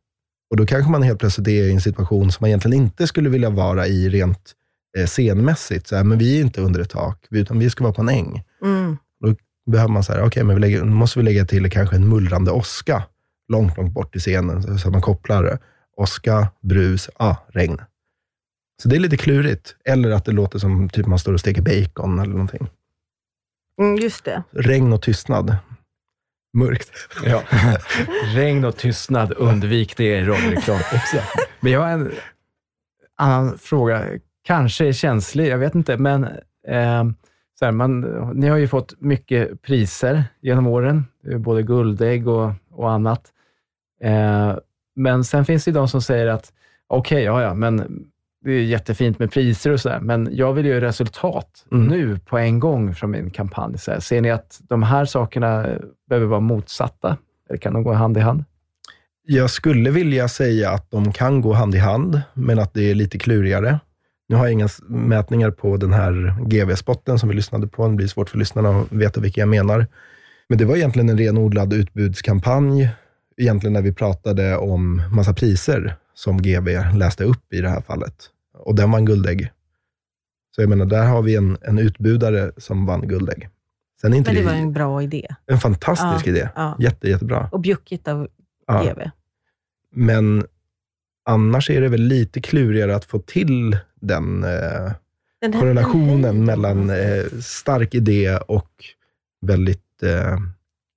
[0.49, 3.29] Och då kanske man helt plötsligt är i en situation som man egentligen inte skulle
[3.29, 4.53] vilja vara i rent
[4.97, 5.87] eh, scenmässigt.
[5.87, 8.09] Så här, men vi är inte under ett tak, utan vi ska vara på en
[8.09, 8.43] äng.
[8.63, 8.97] Mm.
[9.71, 13.03] behöver man säga, okej, men vi lägger, måste vi lägga till kanske en mullrande åska
[13.47, 15.59] långt, långt bort i scenen, så, så att man kopplar det.
[15.97, 17.81] Åska, brus, ah, regn.
[18.83, 19.75] Så det är lite klurigt.
[19.85, 22.67] Eller att det låter som typ man står och steker bacon eller någonting.
[23.81, 24.43] Mm, just det.
[24.51, 25.57] Regn och tystnad.
[26.55, 26.91] Mörkt.
[27.25, 27.41] Ja.
[28.35, 30.79] Regn och tystnad, undvik det i radioreklam.
[31.59, 32.11] Men jag har en
[33.17, 34.05] annan fråga,
[34.43, 36.23] kanske är känslig, jag vet inte, men
[36.67, 37.03] eh,
[37.59, 38.01] så här, man,
[38.33, 41.05] ni har ju fått mycket priser genom åren,
[41.37, 43.31] både guldägg och, och annat.
[44.01, 44.57] Eh,
[44.95, 46.53] men sen finns det de som säger att,
[46.87, 48.05] okej, ja, ja, men
[48.45, 51.87] det är jättefint med priser och sådär, men jag vill ju resultat Mm.
[51.87, 53.77] nu på en gång från min kampanj.
[53.77, 55.67] Så här, ser ni att de här sakerna
[56.09, 57.17] behöver vara motsatta?
[57.49, 58.43] Eller kan de gå hand i hand?
[59.27, 62.95] Jag skulle vilja säga att de kan gå hand i hand, men att det är
[62.95, 63.79] lite klurigare.
[64.29, 67.87] Nu har jag inga mätningar på den här GV-spotten som vi lyssnade på.
[67.87, 69.87] Det blir svårt för lyssnarna att veta vilka jag menar.
[70.49, 72.89] Men det var egentligen en renodlad utbudskampanj,
[73.37, 76.67] egentligen när vi pratade om massa priser som GV
[76.97, 78.15] läste upp i det här fallet.
[78.57, 79.51] Och den vann guldägg.
[80.55, 83.49] Så jag menar, där har vi en, en utbudare som vann guldägg.
[84.01, 85.27] Sen inte Men det det, var en bra idé.
[85.45, 86.49] en fantastisk Ja, idé.
[86.55, 86.75] ja.
[86.79, 87.49] Jätte, jättebra.
[87.51, 88.27] Och bjuckigt av
[88.67, 88.83] Ja.
[88.83, 89.09] GV.
[89.91, 90.45] Men
[91.25, 94.91] annars är det väl lite klurigare att få till den eh,
[95.41, 98.71] Den korrelationen mellan eh, stark idé och
[99.41, 100.37] väldigt eh,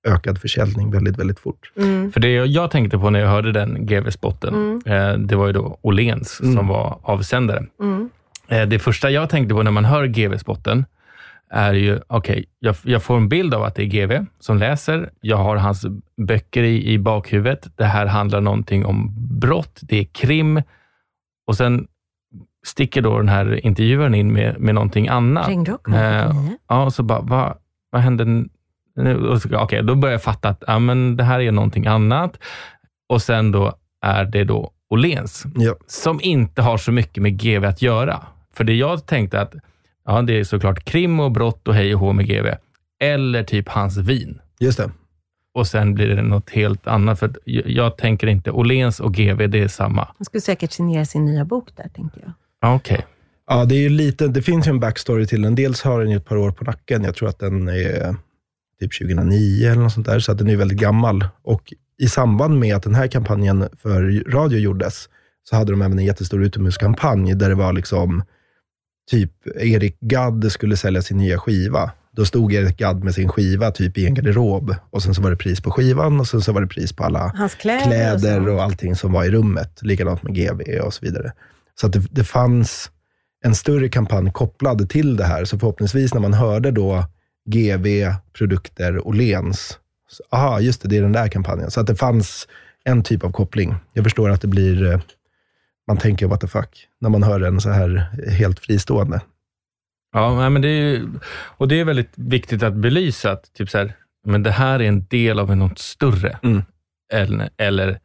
[0.07, 1.71] ökad försäljning väldigt, väldigt fort.
[1.77, 2.11] Mm.
[2.11, 4.81] För det jag tänkte på när jag hörde den GV-spotten, Mm.
[4.85, 6.55] eh, det var ju då Åhléns Mm.
[6.55, 7.65] som var avsändare.
[7.81, 8.09] Mm.
[8.47, 10.85] Eh, Det första jag tänkte på när man hör GV-spotten
[11.51, 15.09] är ju, okej, jag, jag får en bild av att det är GV som läser.
[15.21, 15.85] Jag har hans
[16.27, 17.67] böcker i, i bakhuvudet.
[17.77, 20.61] Det här handlar någonting om brott, det är krim.
[21.47, 21.87] Och sen
[22.65, 25.47] sticker då den här intervjuaren in med, med någonting annat.
[25.47, 26.57] Regnrock, Eh, Markoolio.
[26.67, 27.57] Ja, och så bara, vad,
[27.91, 28.25] vad hände
[29.53, 32.37] Okej, då börjar jag fatta att ja, men det här är någonting annat.
[33.09, 35.75] Och sen då är det då Åhléns, Ja.
[35.87, 38.21] som inte har så mycket med GV att göra.
[38.53, 39.53] För det jag tänkte att,
[40.05, 42.47] ja, det är såklart krim och brott och hej och hå med GV.
[43.01, 44.39] Eller typ hans vin.
[44.59, 44.91] Just det.
[45.53, 47.19] Och sen blir det något helt annat.
[47.19, 50.07] För jag, tänker inte, Åhléns och GV, det är samma.
[50.17, 52.31] Han skulle säkert signera sin nya bok där, tänker jag.
[52.61, 53.05] Ja, Okej.
[53.47, 55.55] Ja, det, är ju lite, det finns ju en backstory till den.
[55.55, 57.03] Dels har den ju ett par år på nacken.
[57.03, 58.15] Jag tror att den är
[58.79, 61.27] typ 2009 eller något sånt där, så att den är väldigt gammal.
[61.41, 65.09] Och i samband med att den här kampanjen för radio gjordes,
[65.49, 68.23] så hade de även en jättestor utomhuskampanj, där det var liksom,
[69.11, 71.91] typ Erik Gadd skulle sälja sin nya skiva.
[72.11, 75.29] Då stod Erik Gadd med sin skiva typ i en garderob och sen så var
[75.29, 78.55] det pris på skivan och sen så var det pris på alla kläder, kläder och
[78.55, 79.79] och allting som var i rummet.
[79.81, 81.31] Likadant med GV och så vidare.
[81.81, 82.91] Så att det, det fanns
[83.45, 85.45] en större kampanj kopplad till det här.
[85.45, 87.05] Så förhoppningsvis när man hörde då
[87.51, 89.79] GV, produkter och Lens,
[90.29, 91.71] aha, just det, det är den där kampanjen.
[91.71, 92.47] Så att det fanns
[92.83, 93.75] en typ av koppling.
[93.93, 94.99] Jag förstår att det blir, eh,
[95.87, 99.21] man tänker what the fuck, när man hör den så här helt fristående.
[100.13, 103.93] Ja, men det är, och det är väldigt viktigt att belysa att typ så här,
[104.25, 106.39] men det här är en del av något större.
[106.43, 106.61] Mm.
[107.13, 107.99] Eller, eller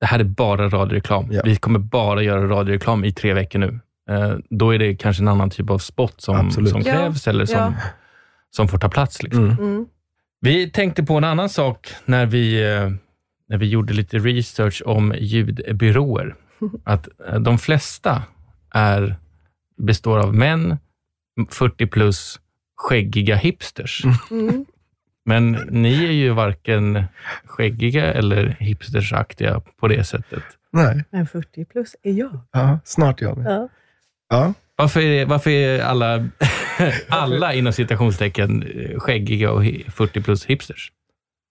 [0.00, 1.28] det här är bara radioreklam.
[1.30, 1.42] Ja.
[1.44, 3.80] Vi kommer bara göra radioreklam i tre veckor nu.
[4.10, 6.70] Eh, då är det kanske en annan typ av spot som, Absolut.
[6.70, 7.74] som Ja, krävs eller som, ja.
[8.56, 9.22] Som får ta plats.
[9.22, 9.44] Liksom.
[9.44, 9.58] Mm.
[9.58, 9.86] Mm.
[10.40, 12.90] Vi tänkte på en annan sak när vi, eh,
[13.48, 16.34] när vi gjorde lite research om ljudbyråer.
[16.84, 18.22] Att eh, de flesta
[18.74, 19.16] är,
[19.76, 20.78] består av män,
[21.50, 22.40] 40 plus,
[22.76, 24.04] skäggiga hipsters.
[24.30, 24.66] Mm.
[25.24, 27.04] Men ni är ju varken
[27.44, 30.44] skäggiga eller hipstersaktiga på det sättet.
[30.72, 32.40] Nej, Men 40 plus är jag.
[32.52, 33.52] ja, snart jag med.
[33.52, 33.68] Ja.
[34.28, 34.54] Ja.
[34.76, 36.28] Varför är, varför är alla,
[37.08, 40.92] alla inom citationstecken eh, skäggiga och hi- 40 plus hipsters?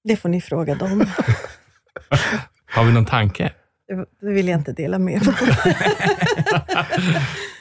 [0.04, 1.06] Det får ni fråga dem.
[2.66, 3.52] Har vi någon tanke?
[3.88, 5.36] Det det vill jag inte dela med mig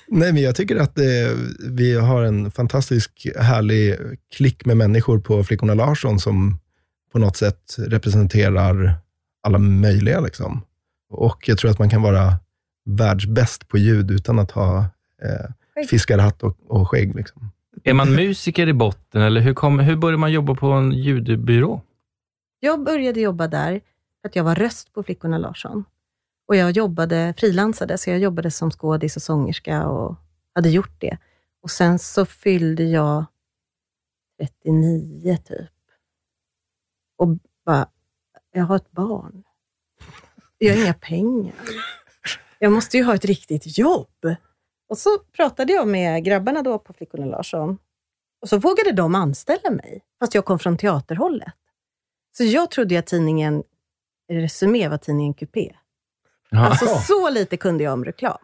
[0.09, 1.05] Nej, men jag tycker att eh,
[1.71, 3.97] vi har en fantastisk härlig
[4.37, 6.59] klick med människor på Flickorna Larsson som
[7.13, 8.95] på något sätt representerar
[9.47, 10.21] alla möjliga.
[10.21, 10.65] Liksom.
[11.11, 12.35] Och jag tror att man kan vara
[12.91, 14.87] världsbäst på ljud utan att ha
[15.23, 17.15] eh, fiskarhatt och, och skägg.
[17.15, 17.51] Liksom.
[17.85, 21.81] Är man musiker i botten eller hur, kom, hur börjar man jobba på en ljudbyrå?
[22.61, 23.81] Jag började jobba där
[24.21, 25.85] för att jag var röst på Flickorna Larsson.
[26.47, 30.17] Och jag jobbade, frilansade, så jag jobbade som skådis och sångerska och
[30.55, 31.19] hade gjort det.
[31.63, 33.25] Och sen så fyllde jag
[34.39, 35.71] 39 typ.
[37.17, 37.29] Och
[37.67, 37.89] bara,
[38.53, 39.45] jag har ett barn.
[40.59, 41.55] Jag har inga pengar.
[42.59, 44.37] Jag måste ju ha ett riktigt jobb.
[44.89, 47.79] Och så pratade jag med grabbarna då på Flickorna Larsson.
[48.43, 51.53] Och så vågade de anställa mig, fast jag kom från teaterhållet.
[52.37, 53.63] Så jag trodde att tidningen
[54.33, 55.77] Resumé var tidningen Coupé.
[56.51, 58.39] Alltså så lite kunde jag om reklam.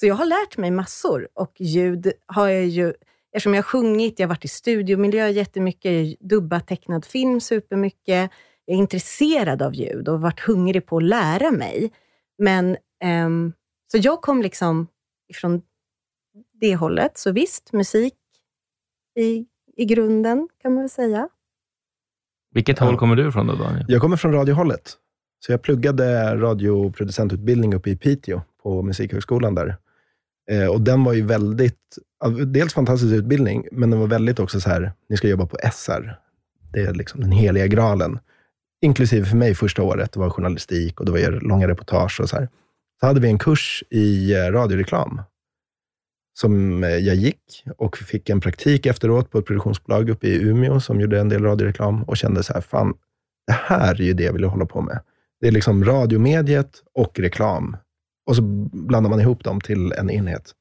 [0.00, 2.94] Så jag har lärt mig massor och ljud har jag ju,
[3.32, 7.40] eftersom jag har sjungit, jag har varit i studiomiljö jättemycket, jag har dubbat tecknad film
[7.40, 8.30] supermycket.
[8.64, 11.92] Jag är intresserad av ljud och varit hungrig på att lära mig.
[12.38, 13.52] Men, ehm,
[13.92, 14.86] så jag kom liksom
[15.28, 15.62] ifrån
[16.60, 17.18] det hållet.
[17.18, 18.14] Så visst, musik
[19.18, 19.46] i,
[19.76, 21.28] i grunden kan man väl säga.
[22.54, 23.84] Vilket håll kommer du ifrån då, Daniel?
[23.88, 24.96] Jag kommer från radiohållet.
[25.46, 29.76] Så jag pluggade radioproducentutbildning uppe i Piteå på Musikhögskolan där.
[30.50, 31.98] Eh, och den var ju väldigt,
[32.46, 36.18] dels fantastisk utbildning, men den var väldigt också så här, ni ska jobba på SR.
[36.72, 38.18] Det är liksom den heliga graalen.
[38.82, 42.36] Inklusive för mig första året, det var journalistik och det var långa reportage och så
[42.36, 42.48] här.
[43.04, 45.22] Så hade vi en kurs i eh, radioreklam.
[46.34, 50.80] som eh, jag gick och fick en praktik efteråt på ett produktionsbolag uppe i Umeå
[50.80, 52.94] som gjorde en del radioreklam och kände så här, fan,
[53.46, 55.00] det här är ju det jag vill hålla på med.
[55.40, 57.76] Det är liksom radiomediet och reklam.
[58.26, 60.52] Och så blandar man ihop dem till en enhet.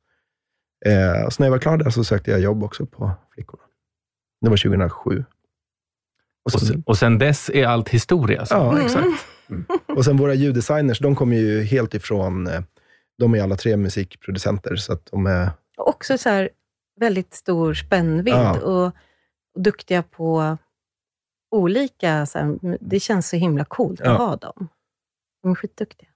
[0.85, 3.63] Eh, så när jag var klar där så sökte jag jobb också på Flickorna.
[4.41, 5.25] Det var 2007.
[6.43, 8.39] Och sen, och sen dess är allt historia.
[8.39, 8.55] Alltså.
[8.55, 9.32] Ja, exakt.
[9.53, 9.65] Mm.
[9.97, 12.61] Och sen våra ljuddesigners, de kommer ju helt ifrån, eh,
[13.19, 15.49] de är alla tre musikproducenter, så att de är...
[15.77, 16.49] Också så här
[16.99, 18.59] väldigt stor spännvidd Ja.
[18.61, 18.91] och, och
[19.63, 20.57] duktiga på
[21.51, 24.11] olika, så här, det känns så himla coolt Ja.
[24.11, 24.67] att ha dem.
[25.43, 26.09] De är skitduktiga.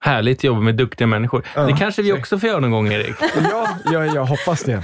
[0.00, 1.46] Härligt jobb med duktiga människor.
[1.54, 3.16] Ja, det kanske vi också får göra någon gång, Erik.
[3.50, 4.82] Ja, jag, jag hoppas det.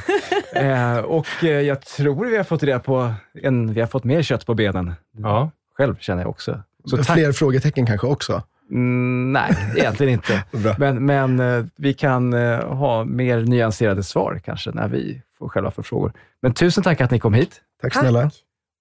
[0.55, 3.13] Eh, och eh, jag tror vi har fått reda på,
[3.43, 4.93] en, vi har fått mer kött på benen.
[5.17, 5.51] Ja.
[5.77, 6.63] Själv känner jag också.
[6.85, 7.07] Så tack.
[7.07, 8.43] Fler frågetecken kanske också.
[8.71, 10.45] Mm, nej, egentligen inte.
[10.79, 15.71] Men, men eh, vi kan eh, ha mer nyanserade svar kanske när vi får själva
[15.71, 16.13] få frågor.
[16.43, 17.61] Men tusen tack att ni kom hit.
[17.83, 18.31] Tack snälla.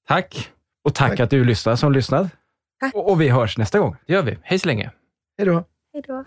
[0.08, 0.50] Tack.
[0.84, 1.20] Och tack, Tack.
[1.20, 2.30] att du lyssnar som lyssnad.
[2.80, 2.96] Tack.
[2.96, 3.96] Och, och vi hörs nästa gång.
[4.08, 4.38] Det gör vi.
[4.42, 4.92] Hej så länge.
[5.38, 5.64] Hej då.
[5.94, 6.24] Hej då.